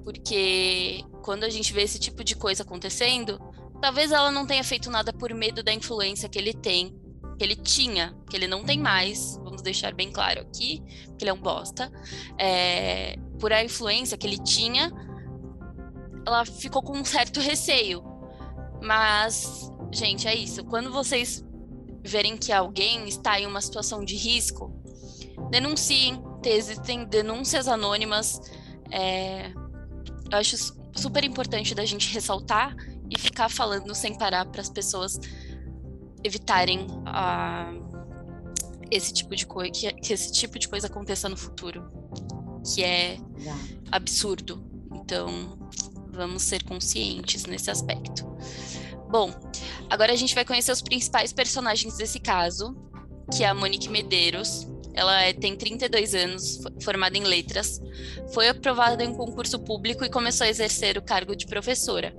porque 0.05 1.03
quando 1.25 1.45
a 1.45 1.49
gente 1.49 1.73
vê 1.73 1.83
esse 1.83 1.99
tipo 1.99 2.23
de 2.23 2.37
coisa 2.37 2.63
acontecendo, 2.63 3.41
talvez 3.81 4.13
ela 4.13 4.31
não 4.31 4.47
tenha 4.47 4.63
feito 4.63 4.91
nada 4.91 5.11
por 5.11 5.33
medo 5.33 5.63
da 5.63 5.73
influência 5.73 6.29
que 6.29 6.39
ele 6.39 6.53
tem, 6.53 6.95
que 7.39 7.43
ele 7.43 7.57
tinha, 7.57 8.15
que 8.29 8.37
ele 8.37 8.47
não 8.47 8.63
tem 8.63 8.79
mais, 8.79 9.39
vamos 9.43 9.63
deixar 9.63 9.95
bem 9.95 10.13
claro 10.13 10.43
aqui, 10.43 10.83
que 11.17 11.25
ele 11.25 11.31
é 11.31 11.33
um 11.33 11.41
bosta, 11.41 11.91
é, 12.39 13.17
por 13.41 13.55
a 13.55 13.65
influência 13.65 14.19
que 14.19 14.27
ele 14.27 14.37
tinha, 14.37 14.93
ela 16.27 16.45
ficou 16.45 16.83
com 16.83 16.93
um 16.93 17.05
certo 17.07 17.41
receio. 17.41 18.05
Mas, 18.83 19.73
gente, 19.93 20.29
é 20.29 20.35
isso. 20.35 20.63
Quando 20.65 20.93
vocês 20.93 21.43
verem 22.03 22.37
que 22.37 22.53
alguém 22.53 23.09
está 23.09 23.41
em 23.41 23.47
uma 23.47 23.63
situação 23.63 24.05
de 24.05 24.15
risco, 24.15 24.71
denunciem. 25.51 26.23
Existem 26.45 27.07
denúncias 27.07 27.67
anônimas. 27.67 28.39
É, 28.91 29.51
eu 29.51 30.39
acho 30.39 30.84
super 30.95 31.25
importante 31.25 31.75
da 31.75 31.85
gente 31.85 32.13
ressaltar 32.13 32.75
e 33.11 33.19
ficar 33.19 33.49
falando 33.49 33.95
sem 33.95 34.17
parar 34.17 34.47
para 34.47 34.61
as 34.61 34.69
pessoas 34.69 35.19
evitarem 36.23 36.87
uh, 36.87 37.85
esse 38.91 39.13
tipo 39.13 39.35
de 39.37 39.47
coisa 39.47 39.71
que, 39.71 39.93
que, 39.95 40.13
esse 40.13 40.33
tipo 40.33 40.59
de 40.59 40.69
coisa 40.69 40.87
aconteça 40.87 41.29
no 41.29 41.37
futuro 41.37 41.91
que 42.65 42.83
é 42.83 43.19
absurdo. 43.91 44.65
Então 44.95 45.59
vamos 46.11 46.43
ser 46.43 46.63
conscientes 46.65 47.45
nesse 47.45 47.71
aspecto. 47.71 48.25
Bom 49.11 49.33
agora 49.91 50.13
a 50.13 50.17
gente 50.17 50.35
vai 50.35 50.45
conhecer 50.45 50.73
os 50.73 50.81
principais 50.81 51.33
personagens 51.33 51.97
desse 51.97 52.19
caso 52.19 52.77
que 53.35 53.45
é 53.45 53.49
a 53.49 53.55
Monique 53.55 53.89
Medeiros 53.89 54.67
ela 54.95 55.23
é, 55.23 55.33
tem 55.33 55.57
32 55.57 56.15
anos, 56.15 56.61
formada 56.81 57.19
em 57.19 57.25
letras, 57.25 57.81
foi 58.33 58.49
aprovada 58.49 59.03
em 59.03 59.09
um 59.09 59.15
concurso 59.15 59.59
público 59.59 60.05
e 60.05 60.11
começou 60.11 60.47
a 60.47 60.51
exercer 60.51 60.97
o 60.97 61.03
cargo 61.03 61.35
de 61.35 61.47
professora. 61.47 62.15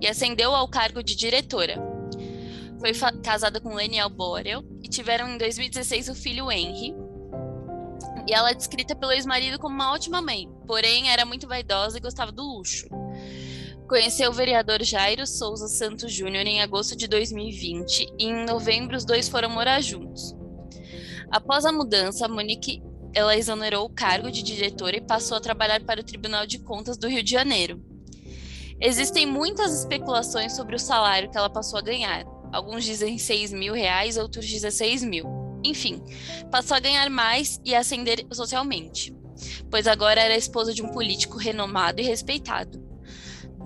E 0.00 0.08
ascendeu 0.08 0.54
ao 0.54 0.66
cargo 0.66 1.02
de 1.02 1.14
diretora. 1.14 1.76
Foi 2.80 2.92
casada 3.22 3.60
com 3.60 3.74
Leniel 3.74 4.08
Borel 4.08 4.62
e 4.82 4.88
tiveram 4.88 5.28
em 5.28 5.38
2016 5.38 6.08
o 6.08 6.14
filho 6.14 6.50
Henry. 6.50 6.94
E 8.26 8.32
ela 8.32 8.50
é 8.50 8.54
descrita 8.54 8.96
pelo 8.96 9.12
ex-marido 9.12 9.58
como 9.58 9.74
uma 9.74 9.92
ótima 9.92 10.22
mãe, 10.22 10.48
porém 10.66 11.10
era 11.10 11.26
muito 11.26 11.46
vaidosa 11.46 11.98
e 11.98 12.00
gostava 12.00 12.32
do 12.32 12.42
luxo. 12.42 12.86
Conheceu 13.86 14.30
o 14.30 14.34
vereador 14.34 14.82
Jairo 14.82 15.26
Souza 15.26 15.68
Santos 15.68 16.10
Júnior 16.10 16.46
em 16.46 16.62
agosto 16.62 16.96
de 16.96 17.06
2020 17.06 18.14
e 18.18 18.24
em 18.24 18.46
novembro 18.46 18.96
os 18.96 19.04
dois 19.04 19.28
foram 19.28 19.50
morar 19.50 19.82
juntos. 19.82 20.34
Após 21.30 21.64
a 21.64 21.72
mudança, 21.72 22.28
Monique 22.28 22.82
ela 23.14 23.36
exonerou 23.36 23.86
o 23.86 23.90
cargo 23.90 24.30
de 24.30 24.42
diretora 24.42 24.96
e 24.96 25.00
passou 25.00 25.36
a 25.36 25.40
trabalhar 25.40 25.80
para 25.84 26.00
o 26.00 26.04
Tribunal 26.04 26.46
de 26.46 26.58
Contas 26.58 26.96
do 26.96 27.08
Rio 27.08 27.22
de 27.22 27.30
Janeiro. 27.30 27.80
Existem 28.80 29.24
muitas 29.24 29.78
especulações 29.78 30.54
sobre 30.56 30.74
o 30.74 30.80
salário 30.80 31.30
que 31.30 31.38
ela 31.38 31.48
passou 31.48 31.78
a 31.78 31.82
ganhar. 31.82 32.24
Alguns 32.52 32.84
dizem 32.84 33.16
6 33.16 33.52
mil 33.52 33.72
reais, 33.72 34.16
outros 34.16 34.50
16 34.50 35.04
mil. 35.04 35.26
Enfim, 35.64 36.02
passou 36.50 36.76
a 36.76 36.80
ganhar 36.80 37.08
mais 37.08 37.60
e 37.64 37.74
ascender 37.74 38.26
socialmente, 38.32 39.14
pois 39.70 39.86
agora 39.86 40.20
era 40.20 40.36
esposa 40.36 40.74
de 40.74 40.82
um 40.82 40.88
político 40.88 41.38
renomado 41.38 42.00
e 42.00 42.04
respeitado. 42.04 42.82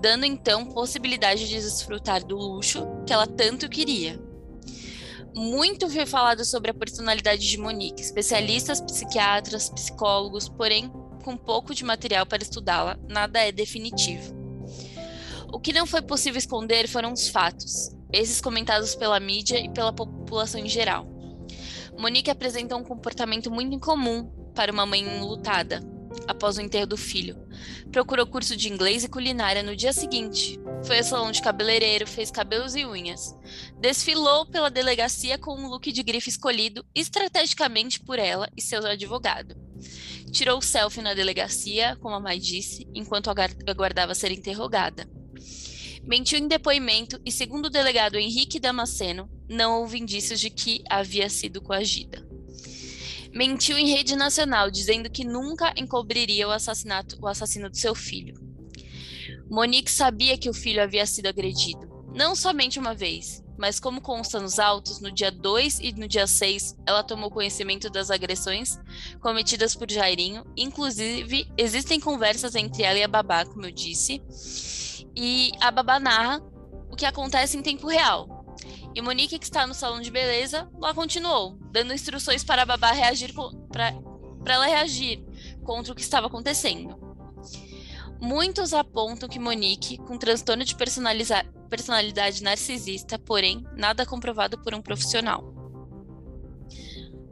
dando 0.01 0.25
então 0.25 0.65
possibilidade 0.65 1.47
de 1.47 1.55
desfrutar 1.55 2.23
do 2.25 2.37
luxo 2.37 2.87
que 3.05 3.11
ela 3.11 3.27
tanto 3.27 3.67
queria. 3.67 4.19
Muito 5.35 5.89
foi 5.89 6.05
falado 6.05 6.43
sobre 6.43 6.71
a 6.71 6.73
personalidade 6.73 7.47
de 7.47 7.57
Monique, 7.57 8.01
especialistas, 8.01 8.81
psiquiatras, 8.81 9.69
psicólogos, 9.69 10.49
porém, 10.49 10.91
com 11.23 11.37
pouco 11.37 11.73
de 11.73 11.83
material 11.83 12.25
para 12.25 12.43
estudá-la, 12.43 12.97
nada 13.07 13.39
é 13.39 13.51
definitivo. 13.51 14.35
O 15.51 15.59
que 15.59 15.73
não 15.73 15.85
foi 15.85 16.01
possível 16.01 16.37
esconder 16.37 16.87
foram 16.87 17.13
os 17.13 17.27
fatos, 17.27 17.95
esses 18.11 18.41
comentados 18.41 18.95
pela 18.95 19.19
mídia 19.19 19.59
e 19.59 19.69
pela 19.69 19.93
população 19.93 20.59
em 20.59 20.69
geral. 20.69 21.07
Monique 21.97 22.31
apresenta 22.31 22.75
um 22.75 22.83
comportamento 22.83 23.51
muito 23.51 23.75
incomum 23.75 24.31
para 24.55 24.71
uma 24.71 24.85
mãe 24.85 25.01
enlutada, 25.01 25.81
após 26.27 26.57
o 26.57 26.61
enterro 26.61 26.87
do 26.87 26.97
filho. 26.97 27.37
Procurou 27.91 28.25
curso 28.25 28.55
de 28.55 28.71
inglês 28.71 29.03
e 29.03 29.09
culinária 29.09 29.63
no 29.63 29.75
dia 29.75 29.93
seguinte. 29.93 30.59
Foi 30.83 30.97
ao 30.97 31.03
salão 31.03 31.31
de 31.31 31.41
cabeleireiro, 31.41 32.07
fez 32.07 32.31
cabelos 32.31 32.75
e 32.75 32.85
unhas. 32.85 33.35
Desfilou 33.79 34.45
pela 34.45 34.69
delegacia 34.69 35.37
com 35.37 35.55
um 35.55 35.67
look 35.67 35.91
de 35.91 36.03
grife 36.03 36.29
escolhido 36.29 36.85
estrategicamente 36.93 37.99
por 37.99 38.19
ela 38.19 38.49
e 38.55 38.61
seu 38.61 38.85
advogado. 38.85 39.55
Tirou 40.31 40.61
selfie 40.61 41.01
na 41.01 41.13
delegacia, 41.13 41.95
como 41.97 42.15
a 42.15 42.19
mãe 42.19 42.39
disse, 42.39 42.87
enquanto 42.93 43.29
aguardava 43.29 44.13
ser 44.13 44.31
interrogada. 44.31 45.09
Mentiu 46.03 46.39
em 46.39 46.47
depoimento 46.47 47.19
e, 47.25 47.31
segundo 47.31 47.65
o 47.65 47.69
delegado 47.69 48.17
Henrique 48.17 48.59
Damasceno, 48.59 49.29
não 49.49 49.79
houve 49.79 49.99
indícios 49.99 50.39
de 50.39 50.49
que 50.49 50.83
havia 50.89 51.29
sido 51.29 51.61
coagida. 51.61 52.28
Mentiu 53.33 53.77
em 53.77 53.89
rede 53.89 54.15
nacional, 54.15 54.71
dizendo 54.71 55.09
que 55.09 55.23
nunca 55.23 55.73
encobriria 55.77 56.47
o 56.47 56.51
assassinato, 56.51 57.17
o 57.21 57.27
assassino 57.27 57.69
do 57.69 57.77
seu 57.77 57.93
filho. 57.93 58.33
Monique 59.49 59.91
sabia 59.91 60.37
que 60.37 60.49
o 60.49 60.53
filho 60.53 60.81
havia 60.81 61.05
sido 61.05 61.27
agredido, 61.27 61.87
não 62.13 62.35
somente 62.35 62.79
uma 62.79 62.93
vez, 62.93 63.43
mas 63.57 63.79
como 63.79 63.99
consta 63.99 64.39
nos 64.39 64.57
autos, 64.57 65.01
no 65.01 65.11
dia 65.11 65.29
2 65.31 65.79
e 65.79 65.91
no 65.91 66.07
dia 66.07 66.25
6, 66.25 66.77
ela 66.87 67.03
tomou 67.03 67.29
conhecimento 67.29 67.89
das 67.89 68.09
agressões 68.09 68.79
cometidas 69.19 69.75
por 69.75 69.91
Jairinho. 69.91 70.45
Inclusive, 70.55 71.45
existem 71.57 71.99
conversas 71.99 72.55
entre 72.55 72.83
ela 72.83 72.97
e 72.97 73.03
a 73.03 73.07
babá, 73.07 73.45
como 73.45 73.65
eu 73.65 73.71
disse, 73.71 74.21
e 75.15 75.51
a 75.59 75.69
babá 75.71 75.99
narra 75.99 76.41
o 76.89 76.95
que 76.95 77.05
acontece 77.05 77.57
em 77.57 77.61
tempo 77.61 77.87
real. 77.87 78.38
E 78.99 79.01
Monique, 79.01 79.39
que 79.39 79.45
está 79.45 79.65
no 79.65 79.73
salão 79.73 80.01
de 80.01 80.11
beleza, 80.11 80.69
lá 80.77 80.93
continuou, 80.93 81.57
dando 81.71 81.93
instruções 81.93 82.43
para 82.43 82.63
a 82.63 82.65
babá 82.65 82.91
reagir 82.91 83.33
para 83.71 83.93
ela 84.45 84.67
reagir 84.67 85.23
contra 85.63 85.93
o 85.93 85.95
que 85.95 86.01
estava 86.01 86.27
acontecendo. 86.27 86.99
Muitos 88.19 88.73
apontam 88.73 89.29
que 89.29 89.39
Monique, 89.39 89.97
com 89.99 90.17
transtorno 90.17 90.65
de 90.65 90.75
personalidade 90.75 92.43
narcisista, 92.43 93.17
porém, 93.17 93.65
nada 93.73 94.05
comprovado 94.05 94.61
por 94.61 94.75
um 94.75 94.81
profissional. 94.81 95.45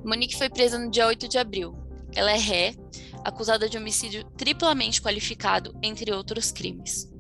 Monique 0.06 0.38
foi 0.38 0.50
presa 0.50 0.80
no 0.80 0.90
dia 0.90 1.06
8 1.06 1.28
de 1.28 1.38
abril. 1.38 1.76
Ela 2.16 2.32
é 2.32 2.38
ré, 2.38 2.76
acusada 3.26 3.68
de 3.68 3.78
homicídio 3.78 4.24
triplamente 4.38 5.02
qualificado, 5.02 5.78
entre 5.84 6.14
outros 6.14 6.50
crimes. 6.50 7.12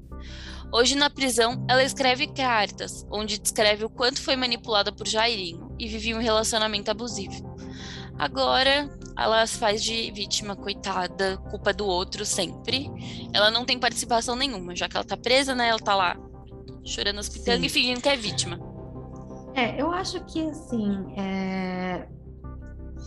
Hoje, 0.71 0.95
na 0.95 1.09
prisão, 1.09 1.65
ela 1.69 1.83
escreve 1.83 2.27
cartas, 2.27 3.05
onde 3.09 3.39
descreve 3.39 3.85
o 3.85 3.89
quanto 3.89 4.21
foi 4.21 4.35
manipulada 4.35 4.91
por 4.91 5.07
Jairinho 5.07 5.73
e 5.79 5.87
vivia 5.87 6.15
um 6.15 6.21
relacionamento 6.21 6.91
abusivo. 6.91 7.55
Agora, 8.19 8.89
ela 9.17 9.47
faz 9.47 9.81
de 9.83 10.11
vítima, 10.11 10.55
coitada, 10.55 11.37
culpa 11.49 11.73
do 11.73 11.85
outro 11.85 12.25
sempre. 12.25 12.89
Ela 13.33 13.49
não 13.49 13.65
tem 13.65 13.79
participação 13.79 14.35
nenhuma, 14.35 14.75
já 14.75 14.89
que 14.89 14.97
ela 14.97 15.05
tá 15.05 15.15
presa, 15.15 15.55
né? 15.55 15.69
Ela 15.69 15.79
tá 15.79 15.95
lá 15.95 16.17
chorando 16.83 17.19
as 17.19 17.29
pitangas 17.29 17.63
e 17.63 17.69
fingindo 17.69 18.01
que 18.01 18.09
é 18.09 18.17
vítima. 18.17 18.59
É, 19.55 19.81
eu 19.81 19.91
acho 19.91 20.23
que, 20.25 20.41
assim, 20.49 21.13
é 21.15 22.07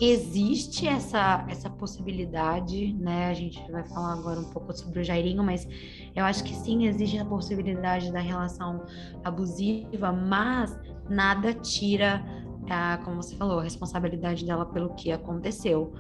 existe 0.01 0.89
essa, 0.89 1.45
essa 1.49 1.69
possibilidade, 1.69 2.95
né? 2.95 3.29
A 3.29 3.35
gente 3.35 3.61
vai 3.71 3.85
falar 3.85 4.15
agora 4.15 4.41
um 4.41 4.51
pouco 4.51 4.73
sobre 4.73 5.01
o 5.01 5.05
Jairinho, 5.05 5.45
mas 5.45 5.69
eu 6.17 6.25
acho 6.25 6.43
que 6.43 6.55
sim, 6.55 6.87
existe 6.87 7.19
a 7.19 7.25
possibilidade 7.25 8.11
da 8.11 8.21
relação 8.21 8.83
abusiva, 9.23 10.11
mas 10.11 10.75
nada 11.09 11.53
tira, 11.53 12.25
a, 12.71 12.99
como 13.05 13.23
você 13.23 13.37
falou, 13.37 13.61
a 13.61 13.63
responsabilidade 13.63 14.47
dela 14.47 14.65
pelo 14.65 14.95
que 14.95 15.13
aconteceu, 15.13 15.93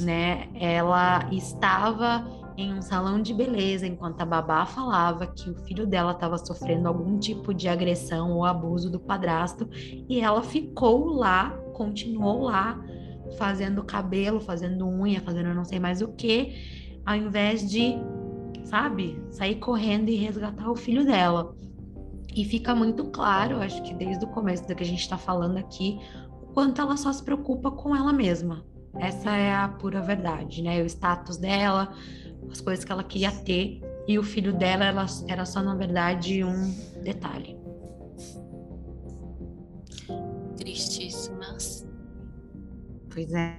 né? 0.00 0.48
Ela 0.54 1.28
estava 1.30 2.26
em 2.56 2.72
um 2.72 2.82
salão 2.82 3.20
de 3.20 3.34
beleza 3.34 3.86
enquanto 3.86 4.20
a 4.20 4.26
babá 4.26 4.64
falava 4.64 5.26
que 5.26 5.50
o 5.50 5.54
filho 5.64 5.86
dela 5.86 6.12
estava 6.12 6.38
sofrendo 6.38 6.88
algum 6.88 7.18
tipo 7.18 7.52
de 7.52 7.68
agressão 7.68 8.32
ou 8.32 8.44
abuso 8.44 8.90
do 8.90 9.00
padrasto 9.00 9.68
e 9.72 10.20
ela 10.20 10.42
ficou 10.42 11.14
lá, 11.14 11.50
continuou 11.72 12.42
lá 12.42 12.78
fazendo 13.36 13.82
cabelo, 13.82 14.40
fazendo 14.40 14.86
unha, 14.86 15.20
fazendo 15.20 15.54
não 15.54 15.64
sei 15.64 15.78
mais 15.78 16.02
o 16.02 16.08
que, 16.08 17.00
ao 17.04 17.16
invés 17.16 17.68
de, 17.68 17.94
sabe, 18.64 19.22
sair 19.30 19.56
correndo 19.56 20.08
e 20.08 20.16
resgatar 20.16 20.70
o 20.70 20.76
filho 20.76 21.04
dela. 21.04 21.54
E 22.34 22.44
fica 22.44 22.74
muito 22.74 23.04
claro, 23.06 23.60
acho 23.60 23.82
que 23.82 23.92
desde 23.92 24.24
o 24.24 24.28
começo 24.28 24.66
do 24.66 24.74
que 24.74 24.82
a 24.82 24.86
gente 24.86 25.00
está 25.00 25.18
falando 25.18 25.58
aqui, 25.58 25.98
o 26.42 26.46
quanto 26.52 26.80
ela 26.80 26.96
só 26.96 27.12
se 27.12 27.22
preocupa 27.22 27.70
com 27.70 27.94
ela 27.94 28.12
mesma. 28.12 28.64
Essa 28.98 29.30
é 29.30 29.54
a 29.54 29.68
pura 29.68 30.00
verdade, 30.00 30.62
né? 30.62 30.82
O 30.82 30.86
status 30.86 31.36
dela, 31.36 31.92
as 32.50 32.60
coisas 32.60 32.84
que 32.84 32.92
ela 32.92 33.04
queria 33.04 33.32
ter, 33.32 33.80
e 34.06 34.18
o 34.18 34.22
filho 34.22 34.52
dela 34.52 34.84
ela, 34.84 35.06
era 35.28 35.44
só, 35.44 35.62
na 35.62 35.74
verdade, 35.74 36.42
um 36.44 36.74
detalhe. 37.02 37.61
Pois 43.12 43.32
é. 43.32 43.56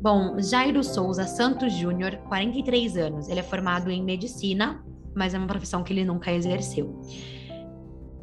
Bom, 0.00 0.40
Jairo 0.40 0.82
Souza 0.82 1.24
Santos 1.24 1.74
Júnior, 1.74 2.16
43 2.28 2.96
anos. 2.96 3.28
Ele 3.28 3.40
é 3.40 3.42
formado 3.42 3.90
em 3.90 4.02
medicina, 4.02 4.82
mas 5.14 5.34
é 5.34 5.38
uma 5.38 5.46
profissão 5.46 5.82
que 5.82 5.92
ele 5.92 6.04
nunca 6.04 6.32
exerceu. 6.32 7.00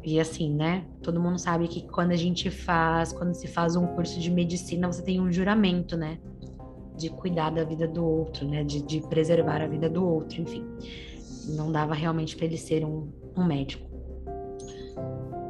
E 0.04 0.18
assim, 0.18 0.52
né? 0.52 0.86
Todo 1.02 1.20
mundo 1.20 1.38
sabe 1.38 1.68
que 1.68 1.86
quando 1.86 2.12
a 2.12 2.16
gente 2.16 2.50
faz, 2.50 3.12
quando 3.12 3.34
se 3.34 3.46
faz 3.46 3.76
um 3.76 3.86
curso 3.88 4.18
de 4.18 4.30
medicina, 4.30 4.90
você 4.90 5.02
tem 5.02 5.20
um 5.20 5.30
juramento, 5.30 5.96
né? 5.96 6.18
De 6.96 7.10
cuidar 7.10 7.50
da 7.50 7.62
vida 7.62 7.86
do 7.86 8.04
outro, 8.04 8.48
né? 8.48 8.64
De, 8.64 8.82
de 8.82 9.00
preservar 9.02 9.62
a 9.62 9.66
vida 9.66 9.88
do 9.88 10.04
outro, 10.04 10.40
enfim. 10.40 10.64
Não 11.48 11.70
dava 11.70 11.94
realmente 11.94 12.34
para 12.34 12.46
ele 12.46 12.56
ser 12.56 12.84
um, 12.84 13.08
um 13.36 13.44
médico. 13.44 13.86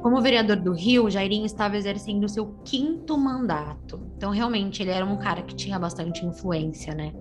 Como 0.02 0.20
vereador 0.20 0.56
do 0.56 0.72
Rio, 0.72 1.10
Jairinho 1.10 1.44
estava 1.44 1.76
exercendo 1.76 2.24
o 2.24 2.28
seu 2.28 2.46
quinto 2.64 3.18
mandato. 3.18 4.00
Então, 4.16 4.30
realmente, 4.30 4.80
ele 4.80 4.90
era 4.90 5.04
um 5.04 5.16
cara 5.16 5.42
que 5.42 5.56
tinha 5.56 5.78
bastante 5.78 6.24
influência, 6.24 6.94
né? 6.94 7.12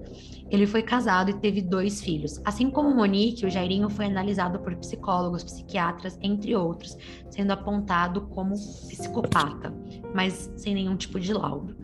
Ele 0.49 0.67
foi 0.67 0.81
casado 0.83 1.31
e 1.31 1.33
teve 1.33 1.61
dois 1.61 2.01
filhos. 2.01 2.39
Assim 2.45 2.69
como 2.69 2.95
Monique, 2.95 3.45
o 3.45 3.49
Jairinho 3.49 3.89
foi 3.89 4.05
analisado 4.05 4.59
por 4.59 4.75
psicólogos, 4.75 5.43
psiquiatras, 5.43 6.17
entre 6.21 6.55
outros, 6.55 6.95
sendo 7.29 7.51
apontado 7.51 8.21
como 8.27 8.53
psicopata, 8.53 9.73
mas 10.13 10.51
sem 10.55 10.73
nenhum 10.75 10.95
tipo 10.95 11.19
de 11.19 11.33
laudo. 11.33 11.75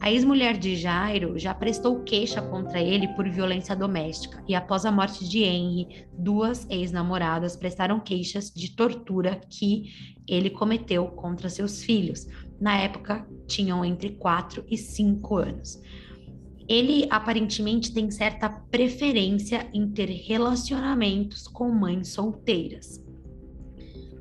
A 0.00 0.10
ex-mulher 0.10 0.56
de 0.56 0.76
Jairo 0.76 1.38
já 1.38 1.52
prestou 1.52 2.02
queixa 2.02 2.40
contra 2.40 2.80
ele 2.80 3.08
por 3.08 3.28
violência 3.28 3.74
doméstica 3.74 4.42
e 4.46 4.54
após 4.54 4.84
a 4.84 4.92
morte 4.92 5.28
de 5.28 5.42
Henry, 5.42 6.06
duas 6.12 6.66
ex-namoradas 6.70 7.56
prestaram 7.56 7.98
queixas 7.98 8.50
de 8.50 8.74
tortura 8.74 9.40
que 9.50 10.16
ele 10.26 10.50
cometeu 10.50 11.06
contra 11.08 11.48
seus 11.48 11.82
filhos. 11.82 12.26
Na 12.60 12.76
época, 12.76 13.26
tinham 13.46 13.84
entre 13.84 14.10
4 14.10 14.64
e 14.68 14.76
5 14.76 15.36
anos 15.36 15.80
ele 16.68 17.06
aparentemente 17.08 17.92
tem 17.94 18.10
certa 18.10 18.50
preferência 18.50 19.66
em 19.72 19.88
ter 19.88 20.10
relacionamentos 20.10 21.48
com 21.48 21.70
mães 21.70 22.08
solteiras. 22.08 23.02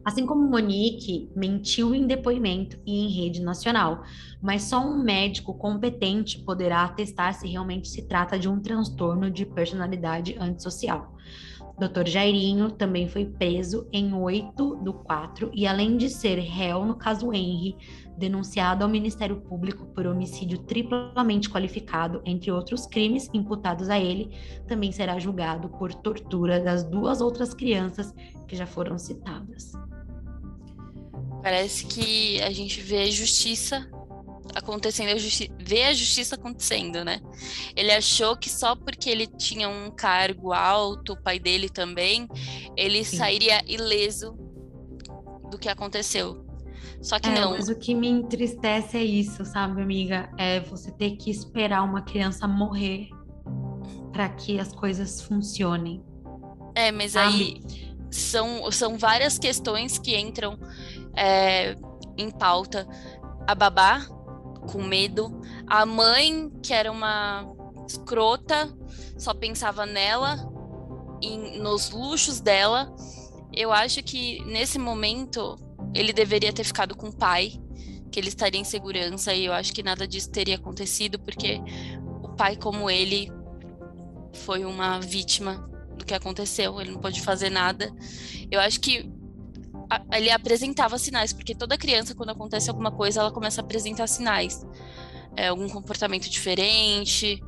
Assim 0.08 0.26
como 0.26 0.50
Monique 0.50 1.30
mentiu 1.36 1.93
em 1.93 2.08
depoimento 2.08 2.80
e 2.86 2.98
em 2.98 3.10
rede 3.10 3.41
nacional, 3.41 4.04
mas 4.41 4.63
só 4.63 4.80
um 4.80 5.04
médico 5.04 5.54
competente 5.54 6.39
poderá 6.39 6.86
atestar 6.86 7.34
se 7.34 7.46
realmente 7.46 7.89
se 7.89 8.04
trata 8.04 8.39
de 8.39 8.48
um 8.48 8.58
transtorno 8.58 9.30
de 9.30 9.46
personalidade 9.46 10.38
antissocial. 10.39 11.13
Dr. 11.78 12.08
Jairinho 12.08 12.72
também 12.72 13.10
foi 13.10 13.26
preso 13.26 13.86
em 13.91 14.13
8 14.13 14.78
do 14.78 14.93
4 14.93 15.52
e, 15.54 15.67
além 15.67 15.98
de 15.98 16.10
ser 16.10 16.39
réu 16.39 16.86
no 16.86 16.96
caso 16.96 17.34
Henry, 17.34 17.76
denunciado 18.17 18.86
ao 18.86 18.89
Ministério 18.89 19.41
Público 19.41 19.88
por 19.88 20.08
homicídio 20.08 20.60
triplamente 20.60 21.50
qualificado, 21.50 22.22
entre 22.24 22.50
outros 22.50 22.88
crimes 22.88 23.30
imputados 23.34 23.89
a 23.89 24.00
ele, 24.00 24.32
também 24.70 24.89
será 24.89 25.20
julgado 25.20 25.67
por 25.67 25.93
tortura 25.93 26.62
das 26.62 26.86
duas 26.86 27.20
outras 27.20 27.54
crianças 27.54 28.15
que 28.48 28.56
já 28.56 28.65
foram 28.65 28.98
citadas. 28.98 29.74
Parece 31.41 31.86
que 31.86 32.41
a 32.41 32.52
gente 32.52 32.82
vê 32.82 33.10
justiça 33.12 33.89
acontecendo, 34.56 35.10
ver 35.60 35.84
a 35.86 35.93
justiça 35.93 36.36
acontecendo, 36.36 37.04
né? 37.06 37.21
Ele 37.76 37.91
achou 37.91 38.36
que 38.36 38.50
só 38.50 38.76
porque 38.76 39.10
ele 39.10 39.28
tinha 39.28 39.69
um 39.69 39.91
cargo 39.91 40.52
alto, 40.52 41.13
o 41.13 41.21
pai 41.21 41.39
dele 41.39 41.69
também, 41.69 42.28
ele 42.76 43.04
Sim. 43.04 43.17
sairia 43.17 43.62
ileso 43.67 44.36
do 45.52 45.58
que 45.58 45.69
aconteceu. 45.69 46.45
Só 47.02 47.19
que 47.19 47.30
é, 47.30 47.34
não. 47.34 47.52
Mas 47.52 47.69
o 47.69 47.76
que 47.76 47.93
me 47.93 48.08
entristece 48.10 48.97
é 48.97 49.04
isso, 49.04 49.45
sabe, 49.45 49.82
amiga? 49.82 50.30
É 50.38 50.60
você 50.62 50.91
ter 50.91 51.12
que 51.12 51.30
esperar 51.30 51.84
uma 51.84 52.02
criança 52.02 52.47
morrer 52.47 53.10
para 54.12 54.30
que 54.30 54.60
as 54.60 54.73
coisas 54.73 55.21
funcionem. 55.21 56.04
É, 56.73 56.91
mas 56.91 57.12
sabe? 57.12 57.28
aí 57.28 57.88
são, 58.10 58.71
são 58.71 58.97
várias 58.97 59.38
questões 59.38 59.97
que 59.97 60.17
entram 60.17 60.58
é, 61.17 61.75
em 62.15 62.30
pauta. 62.30 62.88
A 63.47 63.56
babá, 63.56 64.06
com 64.71 64.84
medo, 64.84 65.41
a 65.65 65.86
mãe, 65.86 66.51
que 66.62 66.73
era 66.73 66.91
uma 66.91 67.45
escrota, 67.88 68.69
só 69.17 69.34
pensava 69.34 69.86
nela, 69.86 70.38
e 71.21 71.60
nos 71.60 71.89
luxos 71.89 72.39
dela. 72.39 72.93
Eu 73.53 73.71
acho 73.71 74.03
que 74.03 74.43
nesse 74.45 74.77
momento 74.77 75.58
ele 75.93 76.13
deveria 76.13 76.53
ter 76.53 76.63
ficado 76.63 76.95
com 76.95 77.08
o 77.08 77.15
pai, 77.15 77.60
que 78.12 78.19
ele 78.19 78.27
estaria 78.30 78.60
em 78.60 78.65
segurança, 78.65 79.34
e 79.34 79.45
eu 79.45 79.53
acho 79.53 79.73
que 79.73 79.82
nada 79.82 80.08
disso 80.08 80.30
teria 80.30 80.56
acontecido, 80.56 81.17
porque 81.19 81.60
o 82.21 82.30
pai, 82.30 82.56
como 82.56 82.89
ele, 82.89 83.32
foi 84.34 84.65
uma 84.65 84.99
vítima 84.99 85.67
do 85.97 86.06
que 86.06 86.13
aconteceu, 86.13 86.80
ele 86.80 86.91
não 86.91 86.99
pôde 86.99 87.21
fazer 87.21 87.49
nada. 87.49 87.91
Eu 88.51 88.60
acho 88.60 88.80
que 88.80 89.10
ele 90.12 90.30
apresentava 90.30 90.97
sinais, 90.97 91.34
porque 91.34 91.56
toda 91.56 91.78
criança, 91.78 92.15
quando 92.15 92.30
acontece 92.30 92.69
alguma 92.69 92.91
coisa, 92.91 93.21
ela 93.21 93.32
começa 93.32 93.62
a 93.62 93.63
apresentar 93.63 94.08
sinais. 94.08 94.65
É, 95.36 95.47
algum 95.50 95.69
comportamento 95.69 96.30
diferente, 96.30 97.41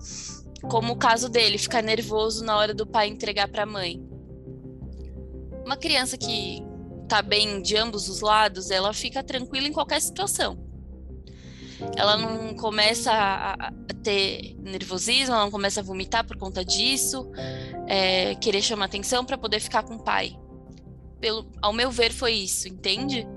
como 0.70 0.94
o 0.94 0.98
caso 0.98 1.30
dele, 1.30 1.58
ficar 1.58 1.82
nervoso 1.82 2.44
na 2.44 2.56
hora 2.58 2.74
do 2.74 2.86
pai 2.86 3.08
entregar 3.08 3.48
para 3.48 3.64
a 3.64 3.66
mãe. 3.66 4.02
Uma 5.66 5.78
criança 5.78 6.18
que 6.18 6.64
tá 7.08 7.22
bem 7.22 7.62
de 7.62 7.76
ambos 7.76 8.08
os 8.08 8.22
lados, 8.22 8.70
ela 8.70 8.94
fica 8.94 9.24
tranquila 9.24 9.68
em 9.68 9.74
qualquer 9.74 10.02
situação. 10.02 10.58
Ela 11.96 12.18
não 12.18 12.56
começa 12.56 13.12
a, 13.12 13.72
ter 14.04 14.56
nervosismo, 14.60 15.34
ela 15.34 15.44
não 15.44 15.52
começa 15.52 15.80
a 15.80 15.84
vomitar 15.84 16.26
por 16.26 16.38
conta 16.38 16.64
disso, 16.64 17.30
é, 17.88 18.36
querer 18.36 18.62
chamar 18.62 18.86
atenção 18.86 19.26
para 19.26 19.38
poder 19.38 19.60
ficar 19.60 19.84
com 19.84 19.96
o 19.96 20.04
pai. 20.04 20.38
Pelo, 21.20 21.46
ao 21.62 21.74
meu 21.74 21.92
ver, 21.92 22.12
foi 22.12 22.34
isso, 22.34 22.68
entende? 22.68 23.28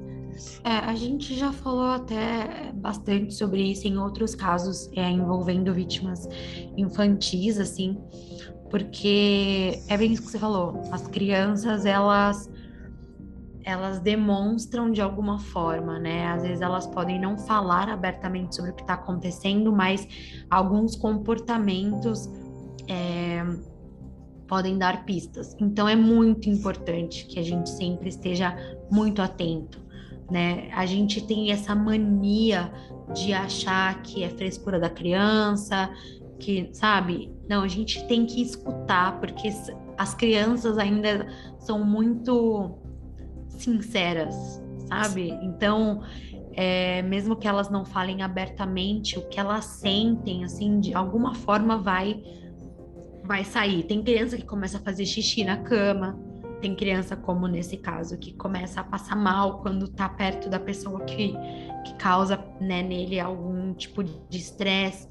É, 0.65 0.71
a 0.71 0.95
gente 0.95 1.35
já 1.35 1.53
falou 1.53 1.87
até 1.87 2.73
bastante 2.75 3.35
sobre 3.35 3.63
isso 3.63 3.87
em 3.87 3.99
outros 3.99 4.35
casos 4.35 4.91
é, 4.97 5.09
envolvendo 5.09 5.73
vítimas 5.75 6.29
infantis, 6.77 7.59
assim, 7.59 7.99
porque 8.71 9.81
é 9.89 9.97
bem 9.97 10.13
isso 10.13 10.23
que 10.23 10.31
você 10.31 10.39
falou. 10.39 10.83
As 10.91 11.07
crianças, 11.07 11.85
elas 11.85 12.49
elas 13.65 14.01
demonstram 14.01 14.91
de 14.91 15.01
alguma 15.01 15.39
forma, 15.39 15.99
né? 15.99 16.27
Às 16.27 16.43
vezes 16.43 16.61
elas 16.61 16.85
podem 16.87 17.21
não 17.21 17.39
falar 17.39 17.89
abertamente 17.89 18.57
sobre 18.57 18.73
o 18.73 18.75
que 18.75 18.83
está 18.83 18.95
acontecendo, 18.95 19.73
mas 19.73 20.07
alguns 20.51 20.97
comportamentos 20.97 22.29
é, 22.89 23.45
podem 24.53 24.77
dar 24.77 25.07
pistas. 25.07 25.57
Então 25.59 25.89
é 25.89 25.97
muito 25.97 26.51
importante 26.51 27.25
que 27.25 27.39
a 27.39 27.43
gente 27.43 27.71
sempre 27.71 28.11
esteja 28.11 28.55
muito 28.91 29.23
atento, 29.23 29.81
né? 30.31 30.69
A 30.75 30.85
gente 30.85 31.27
tem 31.27 31.51
essa 31.51 31.75
mania 31.75 32.71
de 33.15 33.33
achar 33.33 34.03
que 34.03 34.23
é 34.23 34.29
frescura 34.29 34.79
da 34.79 34.91
criança, 34.91 35.91
que, 36.39 36.69
sabe? 36.75 37.35
Não, 37.49 37.63
a 37.63 37.69
gente 37.69 38.07
tem 38.07 38.27
que 38.27 38.43
escutar, 38.43 39.19
porque 39.21 39.49
as 39.97 40.15
crianças 40.15 40.77
ainda 40.77 41.27
são 41.59 41.83
muito 41.83 42.73
sinceras, 43.49 44.63
sabe? 44.87 45.31
Então, 45.43 46.03
é, 46.53 47.01
mesmo 47.01 47.37
que 47.37 47.49
elas 47.49 47.71
não 47.71 47.87
falem 47.87 48.21
abertamente, 48.21 49.19
o 49.19 49.27
que 49.29 49.41
elas 49.41 49.65
sentem, 49.65 50.45
assim, 50.45 50.79
de 50.79 50.93
alguma 50.93 51.35
forma 51.35 51.79
vai 51.79 52.23
vai 53.25 53.45
sair. 53.45 53.85
Tem 53.85 54.03
criança 54.03 54.37
que 54.37 54.45
começa 54.45 54.79
a 54.79 54.81
fazer 54.81 55.07
xixi 55.07 55.45
na 55.45 55.57
cama, 55.59 56.19
tem 56.61 56.77
criança, 56.77 57.17
como 57.17 57.49
nesse 57.49 57.77
caso, 57.77 58.17
que 58.17 58.33
começa 58.35 58.81
a 58.81 58.85
passar 58.85 59.17
mal 59.17 59.61
quando 59.63 59.89
tá 59.89 60.09
perto 60.09 60.49
da 60.49 60.61
pessoa 60.61 61.05
que, 61.05 61.35
que 61.85 61.95
causa 61.99 62.37
né, 62.61 62.83
nele 62.83 63.19
algum 63.19 63.75
tipo 63.75 64.05
de 64.05 64.39
estresse. 64.39 65.09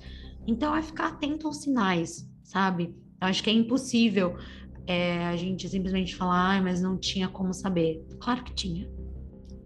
Então, 0.47 0.75
é 0.75 0.81
ficar 0.81 1.07
atento 1.09 1.47
aos 1.47 1.57
sinais, 1.57 2.27
sabe? 2.43 2.95
Eu 3.21 3.27
acho 3.27 3.43
que 3.43 3.49
é 3.49 3.53
impossível 3.53 4.37
é, 4.87 5.25
a 5.25 5.35
gente 5.35 5.67
simplesmente 5.67 6.15
falar, 6.15 6.57
ah, 6.57 6.61
mas 6.61 6.81
não 6.81 6.97
tinha 6.97 7.27
como 7.27 7.53
saber. 7.53 8.01
Claro 8.19 8.43
que 8.43 8.53
tinha. 8.53 8.89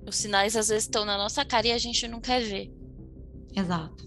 Os 0.08 0.16
sinais 0.16 0.56
às 0.56 0.68
vezes 0.68 0.84
estão 0.84 1.06
na 1.06 1.18
nossa 1.18 1.46
cara 1.46 1.68
e 1.68 1.72
a 1.72 1.78
gente 1.78 2.08
não 2.08 2.20
quer 2.20 2.42
ver. 2.42 2.72
Exato. 3.56 4.04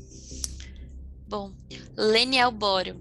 Bom, 1.28 1.52
Leniel 1.96 2.50
Bório. 2.50 3.00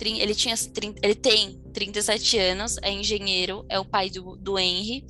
Ele, 0.00 0.34
tinha, 0.34 0.54
ele 1.02 1.14
tem 1.14 1.60
37 1.72 2.38
anos, 2.38 2.76
é 2.82 2.90
engenheiro, 2.90 3.64
é 3.68 3.78
o 3.78 3.84
pai 3.84 4.10
do, 4.10 4.36
do 4.36 4.58
Henry. 4.58 5.04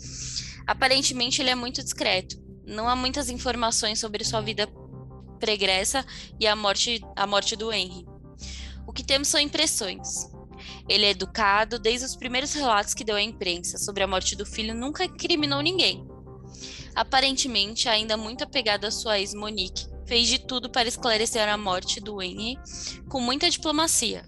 Aparentemente, 0.67 1.41
ele 1.43 1.51
é 1.51 1.55
muito 1.55 1.83
discreto. 1.83 2.43
Não 2.67 2.89
há 2.89 2.95
muitas 2.95 3.29
informações 3.29 3.99
sobre 3.99 4.25
sua 4.25 4.41
vida 4.41 4.69
pregressa 5.39 6.05
e 6.41 6.47
a 6.47 6.57
morte, 6.57 7.01
a 7.17 7.27
morte 7.27 7.57
do 7.57 7.73
Henry. 7.73 8.07
O 8.87 8.93
que 8.93 9.05
temos 9.05 9.29
são 9.29 9.41
impressões. 9.41 10.31
Ele 10.89 11.05
é 11.05 11.11
educado, 11.11 11.79
desde 11.79 12.07
os 12.07 12.17
primeiros 12.17 12.53
relatos 12.53 12.95
que 12.95 13.05
deu 13.05 13.17
à 13.17 13.23
imprensa 13.23 13.79
sobre 13.79 14.03
a 14.03 14.07
morte 14.07 14.37
do 14.37 14.47
filho, 14.47 14.75
nunca 14.75 15.05
incriminou 15.05 15.61
ninguém. 15.61 16.07
Aparentemente, 16.95 17.89
ainda 17.89 18.17
muito 18.17 18.45
apegado 18.45 18.85
à 18.85 18.91
sua 18.91 19.19
ex 19.19 19.35
Monique, 19.35 19.87
fez 20.07 20.29
de 20.29 20.39
tudo 20.39 20.71
para 20.71 20.89
esclarecer 20.89 21.49
a 21.49 21.57
morte 21.57 22.01
do 22.01 22.23
Henry 22.23 22.57
com 23.09 23.21
muita 23.21 23.51
diplomacia. 23.51 24.25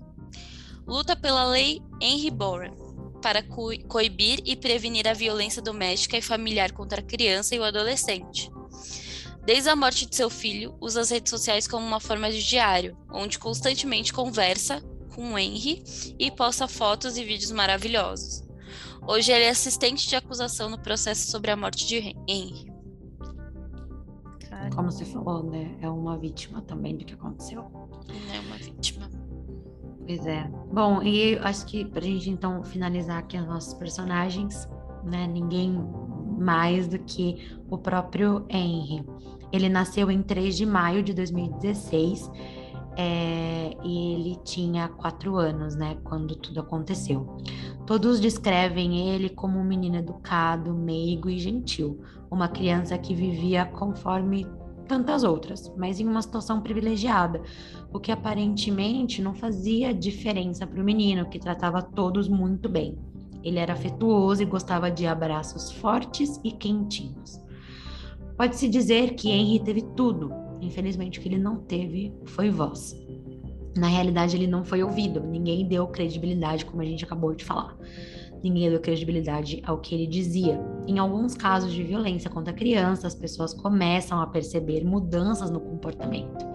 Luta 0.87 1.17
pela 1.17 1.45
lei 1.45 1.83
Henry 2.01 2.31
Boren 2.31 2.73
para 3.21 3.43
co 3.43 3.71
coibir 3.89 4.41
e 4.45 4.55
prevenir 4.55 5.09
a 5.09 5.13
violência 5.13 5.61
doméstica 5.61 6.17
e 6.17 6.23
familiar 6.23 6.71
contra 6.73 7.01
a 7.01 7.05
criança 7.05 7.55
e 7.55 7.59
o 7.59 7.65
adolescente. 7.65 8.51
Desde 9.45 9.69
a 9.69 9.77
morte 9.77 10.07
de 10.07 10.15
seu 10.15 10.31
filho, 10.31 10.77
usa 10.81 11.01
as 11.01 11.11
redes 11.11 11.31
sociais 11.31 11.67
como 11.67 11.85
uma 11.85 12.01
forma 12.01 12.31
de 12.31 12.47
diário, 12.47 12.97
onde 13.11 13.39
constantemente 13.39 14.13
conversa, 14.13 14.81
com 15.15 15.39
Henry 15.39 15.83
e 16.19 16.31
posta 16.31 16.69
fotos 16.69 17.17
e 17.17 17.25
vídeos 17.25 17.51
maravilhosos. 17.51 18.45
Hoje 19.09 19.33
ele 19.33 19.45
é 19.45 19.51
assistente 19.51 20.09
de 20.09 20.15
acusação 20.15 20.69
no 20.69 20.79
processo 20.79 21.31
sobre 21.31 21.51
a 21.51 21.57
morte 21.57 21.87
de 21.87 22.15
Henry. 22.29 22.77
Como 24.75 24.91
você 24.91 25.05
falou, 25.05 25.43
né? 25.43 25.77
É 25.81 25.89
uma 25.89 26.19
vítima 26.19 26.61
também 26.63 26.97
do 26.97 27.05
que 27.05 27.15
aconteceu. 27.15 27.61
É 28.35 28.41
uma 28.41 28.57
vítima. 28.57 28.96
Pois 30.07 30.25
é. 30.27 30.49
Bom, 30.73 31.03
e 31.03 31.37
acho 31.39 31.67
que 31.67 31.85
pra 31.85 32.01
gente 32.01 32.31
então 32.31 32.63
finalizar 32.63 33.19
aqui 33.19 33.37
os 33.37 33.47
nossos 33.47 33.75
personagens, 33.75 34.69
né? 35.05 35.27
Ninguém 35.27 35.77
mais 36.39 36.87
do 36.87 36.99
que 37.01 37.59
o 37.69 37.77
próprio 37.77 38.47
Henry. 38.49 39.05
Ele 39.53 39.69
nasceu 39.69 40.11
em 40.11 40.23
3 40.23 40.57
de 40.57 40.67
maio 40.67 41.03
de 41.03 41.13
2016 41.13 42.31
é, 42.97 43.77
e 43.85 44.15
ele 44.15 44.37
tinha 44.45 44.89
quatro 44.89 45.37
anos, 45.37 45.77
né, 45.77 45.97
quando 46.05 46.35
tudo 46.37 46.61
aconteceu. 46.61 47.37
Todos 47.87 48.21
descrevem 48.21 49.11
ele 49.11 49.29
como 49.29 49.59
um 49.59 49.65
menino 49.65 49.97
educado, 49.97 50.75
meigo 50.75 51.29
e 51.29 51.39
gentil, 51.39 52.01
uma 52.31 52.49
criança 52.49 52.97
que 52.99 53.15
vivia 53.15 53.67
conforme 53.67 54.47
tantas 54.87 55.25
outras, 55.25 55.73
mas 55.77 56.01
em 56.01 56.07
uma 56.07 56.23
situação 56.23 56.61
privilegiada, 56.61 57.43
o 57.93 58.01
que 58.01 58.13
aparentemente 58.13 59.21
não 59.21 59.35
fazia 59.35 59.93
diferença 59.93 60.67
para 60.67 60.81
o 60.81 60.85
menino, 60.85 61.29
que 61.29 61.39
tratava 61.39 61.83
todos 61.83 62.29
muito 62.29 62.69
bem. 62.69 62.99
Ele 63.43 63.59
era 63.59 63.75
afetuoso 63.75 64.43
e 64.43 64.47
gostava 64.47 64.91
de 64.91 65.07
abraços 65.07 65.71
fortes 65.71 66.41
e 66.43 66.51
quentinhos. 66.51 67.41
Pode-se 68.37 68.69
dizer 68.69 69.15
que 69.15 69.31
Henry 69.31 69.61
teve 69.61 69.83
tudo, 69.95 70.47
Infelizmente, 70.61 71.19
o 71.19 71.23
que 71.23 71.29
ele 71.29 71.39
não 71.39 71.57
teve 71.57 72.13
foi 72.25 72.51
voz. 72.51 72.97
Na 73.77 73.89
realidade, 73.89 74.37
ele 74.37 74.47
não 74.47 74.65
foi 74.65 74.83
ouvido. 74.83 75.21
Ninguém 75.21 75.67
deu 75.67 75.87
credibilidade, 75.87 76.65
como 76.65 76.83
a 76.83 76.85
gente 76.85 77.05
acabou 77.05 77.35
de 77.35 77.45
falar. 77.45 77.77
Ninguém 78.49 78.71
deu 78.71 78.81
credibilidade 78.81 79.61
ao 79.67 79.79
que 79.79 79.93
ele 79.93 80.07
dizia. 80.07 80.61
Em 80.87 81.01
alguns 81.01 81.35
casos 81.35 81.73
de 81.73 81.83
violência 81.83 82.31
contra 82.31 82.53
crianças, 82.53 83.07
as 83.07 83.15
pessoas 83.15 83.53
começam 83.53 84.21
a 84.21 84.27
perceber 84.29 84.85
mudanças 84.85 85.51
no 85.51 85.59
comportamento. 85.59 86.47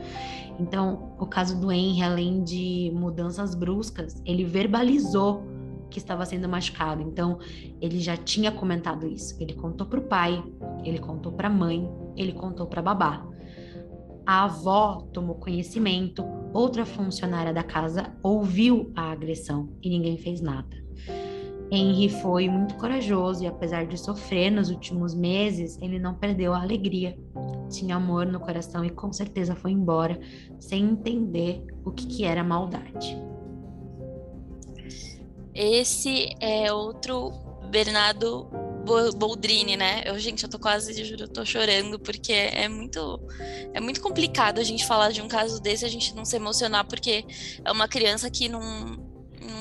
Então, 0.58 1.14
o 1.20 1.26
caso 1.26 1.60
do 1.60 1.70
Henry, 1.70 2.02
além 2.02 2.44
de 2.46 2.92
mudanças 2.96 3.54
bruscas, 3.54 4.22
ele 4.26 4.46
verbalizou 4.46 5.44
que 5.90 6.00
estava 6.00 6.26
sendo 6.26 6.48
machucado. 6.48 7.02
Então, 7.02 7.40
ele 7.82 8.00
já 8.00 8.16
tinha 8.16 8.54
comentado 8.54 9.06
isso. 9.06 9.36
Ele 9.38 9.54
contou 9.54 9.86
para 9.86 10.00
o 10.00 10.04
pai, 10.04 10.42
ele 10.86 10.98
contou 10.98 11.34
para 11.34 11.50
a 11.50 11.52
mãe, 11.52 11.90
ele 12.16 12.32
contou 12.32 12.68
para 12.68 12.80
a 12.80 12.84
babá 12.84 13.32
a 14.26 14.46
avó 14.46 15.08
tomou 15.12 15.36
conhecimento, 15.36 16.24
outra 16.54 16.86
funcionária 16.86 17.54
da 17.54 17.64
casa 17.64 18.14
ouviu 18.24 18.92
a 18.96 19.12
agressão 19.12 19.70
e 19.82 19.90
ninguém 19.90 20.18
fez 20.18 20.42
nada. 20.42 20.82
Henry 21.72 22.10
foi 22.10 22.50
muito 22.50 22.76
corajoso 22.76 23.44
e, 23.44 23.48
apesar 23.48 23.86
de 23.86 23.98
sofrer 23.98 24.52
nos 24.52 24.70
últimos 24.70 25.16
meses, 25.16 25.78
ele 25.82 25.98
não 25.98 26.14
perdeu 26.14 26.54
a 26.54 26.62
alegria. 26.62 27.18
Tinha 27.70 27.96
amor 27.96 28.26
no 28.26 28.42
coração 28.42 28.84
e 28.84 28.90
com 28.90 29.14
certeza 29.14 29.56
foi 29.56 29.72
embora 29.72 30.20
sem 30.60 30.84
entender 30.84 31.64
o 31.86 31.92
que, 31.92 32.06
que 32.06 32.26
era 32.26 32.44
maldade. 32.44 33.18
Esse 35.54 36.36
é 36.42 36.74
outro 36.74 37.32
Bernardo 37.70 38.50
Boldrini, 39.16 39.78
né? 39.78 40.02
Eu, 40.06 40.18
gente, 40.20 40.44
eu 40.44 40.50
tô 40.50 40.60
quase, 40.60 41.00
eu 41.00 41.06
juro, 41.06 41.24
eu 41.24 41.28
tô 41.28 41.46
chorando, 41.46 42.00
porque 42.00 42.34
é 42.34 42.68
muito, 42.68 43.22
é 43.74 43.80
muito 43.80 44.02
complicado 44.02 44.60
a 44.60 44.64
gente 44.64 44.86
falar 44.86 45.12
de 45.12 45.22
um 45.22 45.28
caso 45.28 45.62
desse, 45.62 45.86
a 45.86 45.90
gente 45.90 46.14
não 46.16 46.26
se 46.26 46.36
emocionar, 46.36 46.86
porque 46.86 47.26
é 47.64 47.72
uma 47.72 47.88
criança 47.88 48.30
que 48.30 48.50
não, 48.50 49.01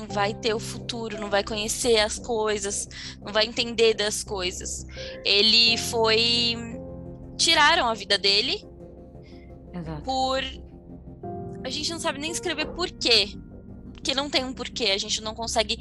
não 0.01 0.07
vai 0.07 0.33
ter 0.33 0.53
o 0.53 0.59
futuro, 0.59 1.19
não 1.19 1.29
vai 1.29 1.43
conhecer 1.43 1.99
as 1.99 2.17
coisas, 2.17 2.87
não 3.21 3.31
vai 3.31 3.45
entender 3.45 3.93
das 3.93 4.23
coisas. 4.23 4.85
Ele 5.23 5.77
foi. 5.77 6.55
Tiraram 7.37 7.87
a 7.87 7.93
vida 7.93 8.17
dele 8.17 8.63
Exato. 9.73 10.01
por. 10.03 10.41
A 11.63 11.69
gente 11.69 11.91
não 11.91 11.99
sabe 11.99 12.19
nem 12.19 12.31
escrever 12.31 12.67
por 12.67 12.89
quê. 12.91 13.29
Porque 13.93 14.15
não 14.15 14.29
tem 14.29 14.43
um 14.43 14.53
porquê, 14.53 14.85
a 14.85 14.97
gente 14.97 15.21
não 15.21 15.35
consegue. 15.35 15.79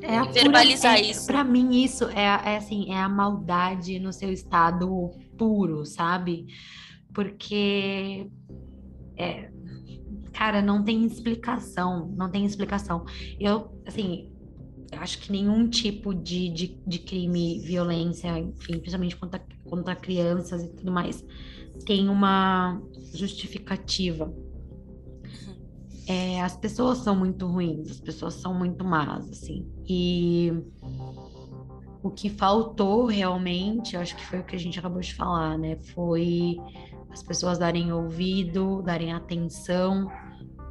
É 0.00 0.14
é 0.14 0.24
verbalizar 0.32 0.94
pura, 0.94 1.06
é, 1.06 1.10
isso. 1.10 1.26
Para 1.26 1.44
mim 1.44 1.82
isso 1.82 2.04
é, 2.10 2.22
é 2.22 2.56
assim, 2.56 2.92
é 2.92 2.96
a 2.96 3.08
maldade 3.08 3.98
no 3.98 4.12
seu 4.12 4.32
estado 4.32 5.10
puro, 5.36 5.84
sabe? 5.84 6.46
Porque 7.12 8.30
é, 9.16 9.50
cara, 10.38 10.62
não 10.62 10.84
tem 10.84 11.04
explicação, 11.04 12.14
não 12.16 12.30
tem 12.30 12.46
explicação. 12.46 13.04
Eu, 13.40 13.76
assim, 13.84 14.30
acho 14.92 15.18
que 15.18 15.32
nenhum 15.32 15.68
tipo 15.68 16.14
de, 16.14 16.48
de, 16.48 16.80
de 16.86 17.00
crime, 17.00 17.58
violência, 17.58 18.38
enfim, 18.38 18.78
principalmente 18.78 19.16
contra, 19.16 19.44
contra 19.64 19.96
crianças 19.96 20.62
e 20.62 20.68
tudo 20.68 20.92
mais, 20.92 21.24
tem 21.84 22.08
uma 22.08 22.80
justificativa 23.12 24.32
é, 26.06 26.40
as 26.40 26.56
pessoas 26.56 26.98
são 26.98 27.14
muito 27.14 27.46
ruins, 27.46 27.90
as 27.90 28.00
pessoas 28.00 28.32
são 28.34 28.54
muito 28.54 28.82
más, 28.82 29.28
assim. 29.28 29.70
E 29.86 30.50
o 32.02 32.10
que 32.10 32.30
faltou 32.30 33.04
realmente, 33.04 33.94
acho 33.94 34.16
que 34.16 34.24
foi 34.24 34.38
o 34.38 34.44
que 34.44 34.56
a 34.56 34.58
gente 34.58 34.78
acabou 34.78 35.02
de 35.02 35.14
falar, 35.14 35.58
né? 35.58 35.76
Foi 35.94 36.56
as 37.10 37.22
pessoas 37.22 37.58
darem 37.58 37.92
ouvido, 37.92 38.80
darem 38.80 39.12
atenção 39.12 40.08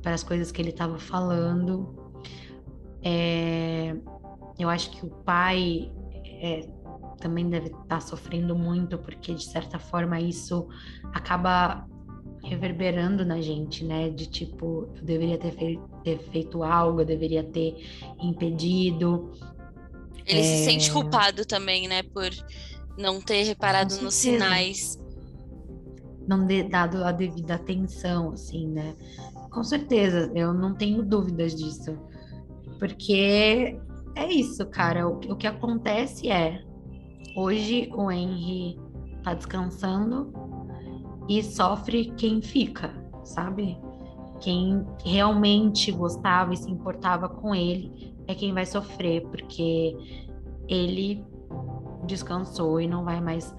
para 0.08 0.16
as 0.16 0.24
coisas 0.24 0.54
que 0.54 0.62
ele 0.62 0.70
estava 0.70 0.98
falando. 0.98 1.94
É, 3.04 3.94
eu 4.58 4.70
acho 4.70 4.90
que 4.92 5.06
o 5.06 5.10
pai 5.10 5.92
é, 6.24 6.66
também 7.20 7.50
deve 7.50 7.66
estar 7.68 7.84
tá 7.90 8.00
sofrendo 8.00 8.56
muito, 8.56 8.98
porque 8.98 9.34
de 9.34 9.44
certa 9.44 9.78
forma 9.78 10.18
isso 10.18 10.70
acaba 11.12 11.86
reverberando 12.42 13.26
na 13.26 13.42
gente, 13.42 13.84
né? 13.84 14.10
De 14.10 14.28
tipo, 14.28 14.88
eu 14.96 15.04
deveria 15.04 15.38
ter, 15.38 15.52
fei 15.52 15.78
ter 16.06 16.20
feito 16.32 16.64
algo, 16.64 17.02
eu 17.02 17.06
deveria 17.06 17.44
ter 17.44 17.76
impedido. 18.24 19.34
Ele 20.26 20.40
é... 20.40 20.44
se 20.44 20.64
sente 20.64 20.90
culpado 20.90 21.46
também, 21.46 21.86
né? 21.90 22.02
Por 22.02 22.30
não 22.98 23.20
ter 23.20 23.44
reparado 23.44 23.94
nos 24.02 24.14
sinais. 24.14 24.98
Não 26.26 26.48
ter 26.48 26.70
dado 26.70 27.04
a 27.04 27.12
devida 27.12 27.56
atenção, 27.56 28.32
assim, 28.32 28.68
né? 28.70 28.96
Com 29.58 29.64
certeza, 29.64 30.32
eu 30.36 30.54
não 30.54 30.76
tenho 30.76 31.02
dúvidas 31.02 31.56
disso. 31.56 31.98
Porque 32.78 33.76
é 34.16 34.32
isso, 34.32 34.64
cara. 34.68 35.10
O, 35.10 35.14
o 35.32 35.36
que 35.36 35.48
acontece 35.48 36.30
é, 36.30 36.64
hoje 37.36 37.90
o 37.92 38.12
Henry 38.12 38.80
tá 39.24 39.34
descansando, 39.34 40.32
e 41.28 41.42
sofre 41.42 42.14
quem 42.16 42.40
fica, 42.40 42.94
sabe? 43.24 43.80
Quem 44.42 44.86
realmente 45.04 45.92
gostava 45.92 46.54
e 46.54 46.58
se 46.58 46.70
importava 46.70 47.28
com 47.28 47.56
ele 47.56 48.16
é 48.28 48.36
quem 48.36 48.54
vai 48.54 48.64
sofrer, 48.64 49.24
porque 49.24 49.98
ele 50.68 51.26
descansou 52.06 52.80
e 52.80 52.88
não 52.88 53.04
vai 53.04 53.20
mais 53.20 53.56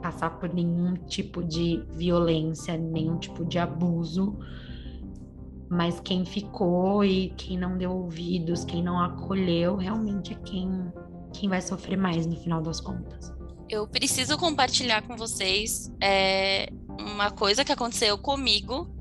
passar 0.00 0.38
por 0.38 0.54
nenhum 0.54 0.94
tipo 0.94 1.42
de 1.42 1.84
violência, 1.90 2.76
nenhum 2.78 3.18
tipo 3.18 3.44
de 3.44 3.58
abuso. 3.58 4.38
Mas 5.72 5.98
quem 6.00 6.22
ficou 6.22 7.02
e 7.02 7.30
quem 7.30 7.58
não 7.58 7.78
deu 7.78 7.90
ouvidos, 7.90 8.62
quem 8.62 8.82
não 8.82 9.00
acolheu, 9.00 9.74
realmente 9.74 10.34
é 10.34 10.36
quem, 10.44 10.92
quem 11.32 11.48
vai 11.48 11.62
sofrer 11.62 11.96
mais 11.96 12.26
no 12.26 12.36
final 12.36 12.60
das 12.60 12.78
contas. 12.78 13.32
Eu 13.70 13.88
preciso 13.88 14.36
compartilhar 14.36 15.00
com 15.00 15.16
vocês 15.16 15.90
é, 15.98 16.68
uma 16.90 17.30
coisa 17.30 17.64
que 17.64 17.72
aconteceu 17.72 18.18
comigo, 18.18 18.94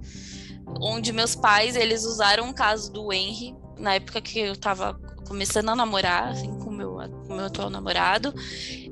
onde 0.79 1.11
meus 1.11 1.35
pais, 1.35 1.75
eles 1.75 2.05
usaram 2.05 2.49
o 2.49 2.53
caso 2.53 2.89
do 2.93 3.11
Henry, 3.11 3.53
na 3.77 3.95
época 3.95 4.21
que 4.21 4.39
eu 4.39 4.55
tava 4.55 4.93
começando 5.27 5.67
a 5.67 5.75
namorar, 5.75 6.29
assim, 6.29 6.57
com 6.59 6.71
meu, 6.71 6.93
o 6.95 7.35
meu 7.35 7.47
atual 7.47 7.69
namorado. 7.69 8.33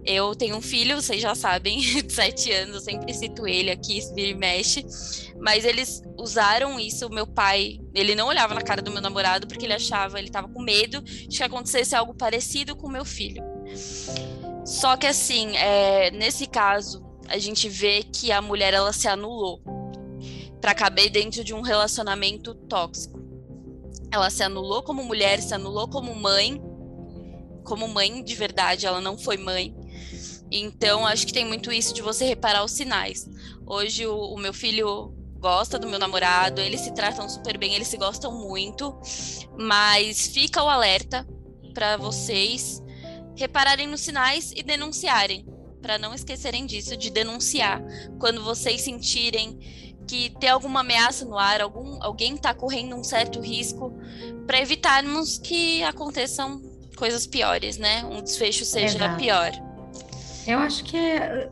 Eu 0.05 0.33
tenho 0.35 0.55
um 0.55 0.61
filho, 0.61 1.01
vocês 1.01 1.21
já 1.21 1.35
sabem, 1.35 1.79
de 2.03 2.11
sete 2.11 2.51
anos, 2.51 2.75
eu 2.75 2.81
sempre 2.81 3.13
cito 3.13 3.47
ele 3.47 3.69
aqui, 3.69 4.01
vira 4.15 4.29
e 4.29 4.33
mexe. 4.33 4.85
Mas 5.39 5.65
eles 5.65 6.01
usaram 6.17 6.79
isso, 6.79 7.09
meu 7.09 7.27
pai, 7.27 7.79
ele 7.93 8.15
não 8.15 8.27
olhava 8.27 8.53
na 8.53 8.61
cara 8.61 8.81
do 8.81 8.91
meu 8.91 9.01
namorado 9.01 9.47
porque 9.47 9.65
ele 9.65 9.73
achava, 9.73 10.19
ele 10.19 10.29
tava 10.29 10.47
com 10.47 10.61
medo 10.61 11.01
de 11.01 11.37
que 11.37 11.43
acontecesse 11.43 11.95
algo 11.95 12.13
parecido 12.13 12.75
com 12.75 12.89
meu 12.89 13.05
filho. 13.05 13.43
Só 14.65 14.97
que 14.97 15.07
assim, 15.07 15.55
é, 15.57 16.11
nesse 16.11 16.45
caso, 16.45 17.03
a 17.27 17.37
gente 17.37 17.69
vê 17.69 18.03
que 18.03 18.31
a 18.31 18.41
mulher 18.41 18.73
ela 18.73 18.91
se 18.91 19.07
anulou 19.07 19.61
para 20.59 20.73
caber 20.73 21.09
dentro 21.09 21.43
de 21.43 21.53
um 21.53 21.61
relacionamento 21.61 22.53
tóxico. 22.53 23.19
Ela 24.11 24.29
se 24.29 24.43
anulou 24.43 24.83
como 24.83 25.03
mulher, 25.03 25.41
se 25.41 25.53
anulou 25.53 25.87
como 25.87 26.13
mãe, 26.15 26.61
como 27.63 27.87
mãe 27.87 28.23
de 28.23 28.35
verdade, 28.35 28.85
ela 28.85 28.99
não 28.99 29.17
foi 29.17 29.37
mãe. 29.37 29.75
Então, 30.51 31.05
acho 31.05 31.27
que 31.27 31.33
tem 31.33 31.45
muito 31.45 31.71
isso 31.71 31.93
de 31.93 32.01
você 32.01 32.25
reparar 32.25 32.63
os 32.63 32.71
sinais. 32.71 33.29
Hoje, 33.65 34.05
o, 34.07 34.15
o 34.15 34.37
meu 34.37 34.53
filho 34.53 35.13
gosta 35.39 35.79
do 35.79 35.87
meu 35.87 35.99
namorado, 35.99 36.59
eles 36.59 36.81
se 36.81 36.93
tratam 36.93 37.29
super 37.29 37.57
bem, 37.57 37.73
eles 37.73 37.87
se 37.87 37.97
gostam 37.97 38.31
muito, 38.31 38.99
mas 39.57 40.27
fica 40.27 40.61
o 40.61 40.67
alerta 40.67 41.25
para 41.73 41.97
vocês 41.97 42.81
repararem 43.35 43.87
nos 43.87 44.01
sinais 44.01 44.51
e 44.53 44.61
denunciarem 44.61 45.45
para 45.81 45.97
não 45.97 46.13
esquecerem 46.13 46.65
disso, 46.65 46.97
de 46.97 47.09
denunciar 47.09 47.81
quando 48.19 48.43
vocês 48.43 48.81
sentirem 48.81 49.57
que 50.05 50.31
tem 50.39 50.49
alguma 50.49 50.81
ameaça 50.81 51.23
no 51.23 51.37
ar, 51.37 51.61
algum, 51.61 52.03
alguém 52.03 52.33
está 52.33 52.53
correndo 52.53 52.95
um 52.95 53.03
certo 53.03 53.39
risco, 53.39 53.93
para 54.47 54.59
evitarmos 54.59 55.37
que 55.37 55.83
aconteçam 55.83 56.59
coisas 56.95 57.27
piores, 57.27 57.77
né? 57.77 58.03
Um 58.05 58.21
desfecho 58.21 58.65
seja 58.65 58.97
Exato. 58.97 59.17
pior. 59.17 59.51
Eu 60.49 60.57
acho 60.57 60.83
que 60.83 60.97
é, 60.97 61.47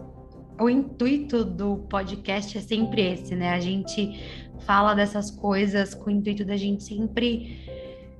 o 0.59 0.67
intuito 0.67 1.45
do 1.45 1.77
podcast 1.87 2.57
é 2.57 2.61
sempre 2.61 3.13
esse, 3.13 3.35
né? 3.35 3.51
A 3.51 3.59
gente 3.59 4.19
fala 4.65 4.95
dessas 4.95 5.29
coisas 5.29 5.93
com 5.93 6.09
o 6.09 6.13
intuito 6.13 6.43
da 6.43 6.57
gente 6.57 6.83
sempre 6.83 7.63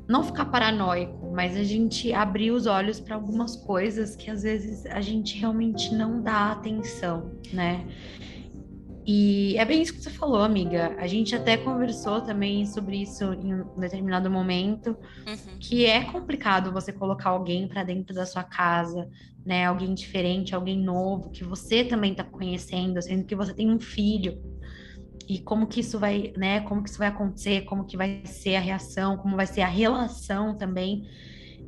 não 0.08 0.24
ficar 0.24 0.46
paranoico, 0.46 1.32
mas 1.34 1.58
a 1.58 1.64
gente 1.64 2.14
abrir 2.14 2.52
os 2.52 2.68
olhos 2.68 3.00
para 3.00 3.16
algumas 3.16 3.56
coisas 3.56 4.16
que 4.16 4.30
às 4.30 4.44
vezes 4.44 4.86
a 4.86 5.02
gente 5.02 5.40
realmente 5.40 5.96
não 5.96 6.22
dá 6.22 6.52
atenção, 6.52 7.32
né? 7.52 7.84
E 9.10 9.56
é 9.58 9.64
bem 9.64 9.82
isso 9.82 9.94
que 9.94 10.02
você 10.02 10.10
falou, 10.10 10.42
amiga. 10.42 10.94
A 11.00 11.08
gente 11.08 11.34
até 11.34 11.56
conversou 11.56 12.20
também 12.20 12.66
sobre 12.66 12.98
isso 12.98 13.24
em 13.36 13.54
um 13.54 13.80
determinado 13.80 14.30
momento, 14.30 14.98
uhum. 15.26 15.58
que 15.62 15.86
é 15.86 16.04
complicado 16.04 16.74
você 16.74 16.92
colocar 16.92 17.30
alguém 17.30 17.70
para 17.70 17.84
dentro 17.84 18.14
da 18.14 18.26
sua 18.26 18.44
casa, 18.44 19.10
né? 19.46 19.66
Alguém 19.66 19.94
diferente, 19.94 20.54
alguém 20.54 20.78
novo, 20.78 21.30
que 21.30 21.42
você 21.42 21.86
também 21.86 22.12
está 22.12 22.26
conhecendo, 22.26 23.02
sendo 23.02 23.24
que 23.24 23.34
você 23.34 23.54
tem 23.54 23.72
um 23.72 23.80
filho 23.80 24.42
e 25.26 25.40
como 25.40 25.68
que 25.68 25.80
isso 25.80 25.98
vai, 25.98 26.34
né, 26.36 26.60
como 26.62 26.84
que 26.84 26.90
isso 26.90 27.00
vai 27.00 27.08
acontecer, 27.08 27.62
como 27.62 27.86
que 27.86 27.96
vai 27.96 28.22
ser 28.26 28.56
a 28.56 28.60
reação, 28.60 29.18
como 29.18 29.38
vai 29.38 29.46
ser 29.46 29.62
a 29.62 29.68
relação 29.68 30.58
também. 30.58 31.08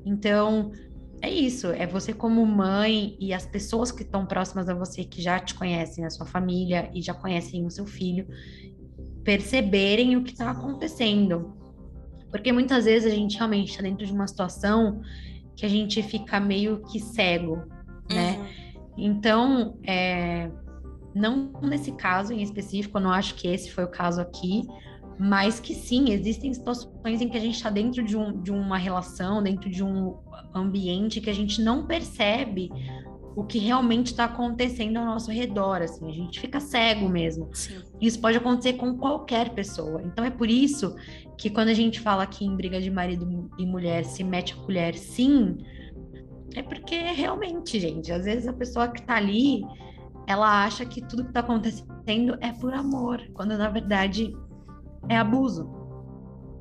Então, 0.05 0.71
é 1.21 1.29
isso, 1.29 1.67
é 1.67 1.85
você 1.85 2.13
como 2.13 2.45
mãe 2.45 3.17
e 3.19 3.33
as 3.33 3.45
pessoas 3.45 3.91
que 3.91 4.03
estão 4.03 4.25
próximas 4.25 4.69
a 4.69 4.73
você, 4.73 5.03
que 5.03 5.21
já 5.21 5.39
te 5.39 5.53
conhecem, 5.53 6.05
a 6.05 6.09
sua 6.09 6.25
família 6.25 6.89
e 6.93 7.01
já 7.01 7.13
conhecem 7.13 7.65
o 7.65 7.69
seu 7.69 7.85
filho, 7.85 8.27
perceberem 9.23 10.15
o 10.15 10.23
que 10.23 10.31
está 10.31 10.51
acontecendo. 10.51 11.53
Porque 12.31 12.51
muitas 12.51 12.85
vezes 12.85 13.11
a 13.11 13.15
gente 13.15 13.35
realmente 13.37 13.71
está 13.71 13.81
dentro 13.81 14.05
de 14.05 14.11
uma 14.13 14.27
situação 14.27 15.01
que 15.55 15.65
a 15.65 15.69
gente 15.69 16.01
fica 16.01 16.39
meio 16.39 16.81
que 16.83 16.99
cego, 16.99 17.63
né? 18.09 18.37
Uhum. 18.37 18.45
Então, 18.97 19.77
é, 19.83 20.49
Não 21.13 21.51
nesse 21.61 21.91
caso 21.93 22.31
em 22.31 22.41
específico, 22.41 22.97
eu 22.97 23.01
não 23.01 23.11
acho 23.11 23.35
que 23.35 23.47
esse 23.47 23.71
foi 23.71 23.83
o 23.83 23.89
caso 23.89 24.21
aqui, 24.21 24.63
mas 25.19 25.59
que 25.59 25.75
sim, 25.75 26.11
existem 26.11 26.53
situações 26.53 27.21
em 27.21 27.27
que 27.27 27.35
a 27.35 27.41
gente 27.41 27.55
está 27.55 27.69
dentro 27.69 28.01
de, 28.01 28.15
um, 28.15 28.41
de 28.41 28.51
uma 28.51 28.77
relação, 28.77 29.43
dentro 29.43 29.69
de 29.69 29.83
um 29.83 30.17
ambiente 30.55 31.19
que 31.19 31.29
a 31.29 31.33
gente 31.33 31.61
não 31.61 31.85
percebe 31.85 32.71
o 33.35 33.43
que 33.43 33.59
realmente 33.59 34.07
está 34.07 34.25
acontecendo 34.25 34.97
ao 34.97 35.05
nosso 35.05 35.29
redor, 35.29 35.81
assim, 35.81 36.09
a 36.09 36.13
gente 36.13 36.39
fica 36.39 36.59
cego 36.61 37.09
mesmo. 37.09 37.49
Sim. 37.53 37.81
Isso 37.99 38.19
pode 38.19 38.37
acontecer 38.37 38.73
com 38.73 38.97
qualquer 38.97 39.49
pessoa. 39.49 40.01
Então 40.03 40.23
é 40.23 40.29
por 40.29 40.49
isso 40.49 40.95
que 41.37 41.49
quando 41.49 41.67
a 41.67 41.73
gente 41.73 41.99
fala 41.99 42.23
aqui 42.23 42.45
em 42.45 42.55
briga 42.55 42.79
de 42.81 42.89
marido 42.89 43.49
e 43.57 43.65
mulher 43.65 44.05
se 44.05 44.23
mete 44.23 44.53
a 44.53 44.57
colher, 44.57 44.95
sim, 44.95 45.57
é 46.55 46.63
porque 46.63 46.95
realmente, 46.95 47.77
gente, 47.77 48.09
às 48.11 48.23
vezes 48.23 48.47
a 48.47 48.53
pessoa 48.53 48.87
que 48.87 49.01
tá 49.01 49.15
ali, 49.15 49.63
ela 50.25 50.63
acha 50.63 50.85
que 50.85 51.01
tudo 51.01 51.25
que 51.25 51.33
tá 51.33 51.41
acontecendo 51.41 52.37
é 52.39 52.53
por 52.53 52.73
amor, 52.73 53.21
quando 53.33 53.57
na 53.57 53.69
verdade 53.69 54.33
é 55.09 55.17
abuso. 55.17 55.69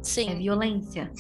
Sim. 0.02 0.30
É 0.30 0.34
violência. 0.34 1.12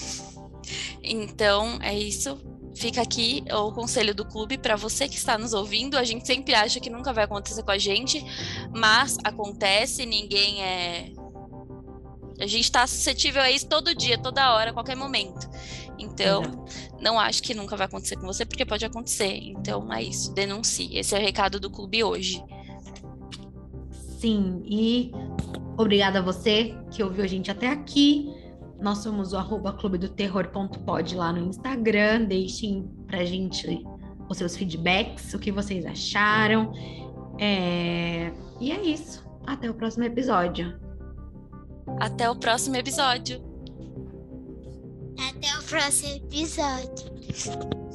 Então, 1.02 1.78
é 1.80 1.96
isso. 1.96 2.38
Fica 2.74 3.02
aqui 3.02 3.44
o 3.50 3.72
conselho 3.72 4.14
do 4.14 4.24
clube 4.24 4.56
para 4.56 4.76
você 4.76 5.08
que 5.08 5.16
está 5.16 5.36
nos 5.36 5.52
ouvindo. 5.52 5.96
A 5.96 6.04
gente 6.04 6.26
sempre 6.26 6.54
acha 6.54 6.78
que 6.80 6.88
nunca 6.88 7.12
vai 7.12 7.24
acontecer 7.24 7.62
com 7.62 7.70
a 7.70 7.78
gente, 7.78 8.24
mas 8.74 9.16
acontece, 9.24 10.06
ninguém 10.06 10.62
é. 10.62 11.12
A 12.40 12.46
gente 12.46 12.64
está 12.64 12.86
suscetível 12.86 13.42
a 13.42 13.50
isso 13.50 13.68
todo 13.68 13.94
dia, 13.94 14.16
toda 14.16 14.54
hora, 14.54 14.70
a 14.70 14.72
qualquer 14.72 14.96
momento. 14.96 15.48
Então, 15.98 16.64
não 17.00 17.18
acho 17.18 17.42
que 17.42 17.52
nunca 17.52 17.76
vai 17.76 17.86
acontecer 17.86 18.16
com 18.16 18.26
você, 18.26 18.46
porque 18.46 18.64
pode 18.64 18.84
acontecer. 18.84 19.34
Então, 19.42 19.92
é 19.92 20.04
isso. 20.04 20.32
Denuncie. 20.32 20.96
Esse 20.96 21.16
é 21.16 21.18
o 21.18 21.20
recado 21.20 21.58
do 21.58 21.68
clube 21.68 22.04
hoje. 22.04 22.40
Sim, 24.18 24.62
e 24.64 25.12
obrigada 25.76 26.18
a 26.18 26.22
você 26.22 26.76
que 26.90 27.04
ouviu 27.04 27.22
a 27.22 27.26
gente 27.28 27.52
até 27.52 27.68
aqui. 27.68 28.34
Nós 28.80 28.98
somos 28.98 29.32
o 29.32 29.36
arroba 29.36 29.72
clube 29.72 29.96
do 29.96 30.08
terror.pod 30.08 31.14
lá 31.14 31.32
no 31.32 31.46
Instagram. 31.46 32.24
Deixem 32.24 32.90
pra 33.06 33.24
gente 33.24 33.86
os 34.28 34.36
seus 34.36 34.56
feedbacks, 34.56 35.32
o 35.34 35.38
que 35.38 35.52
vocês 35.52 35.86
acharam. 35.86 36.72
É... 37.38 38.32
E 38.60 38.72
é 38.72 38.82
isso. 38.82 39.24
Até 39.46 39.70
o 39.70 39.74
próximo 39.74 40.02
episódio. 40.02 40.76
Até 42.00 42.28
o 42.28 42.34
próximo 42.34 42.74
episódio. 42.74 43.40
Até 45.28 45.56
o 45.58 45.62
próximo 45.62 46.16
episódio. 46.16 47.87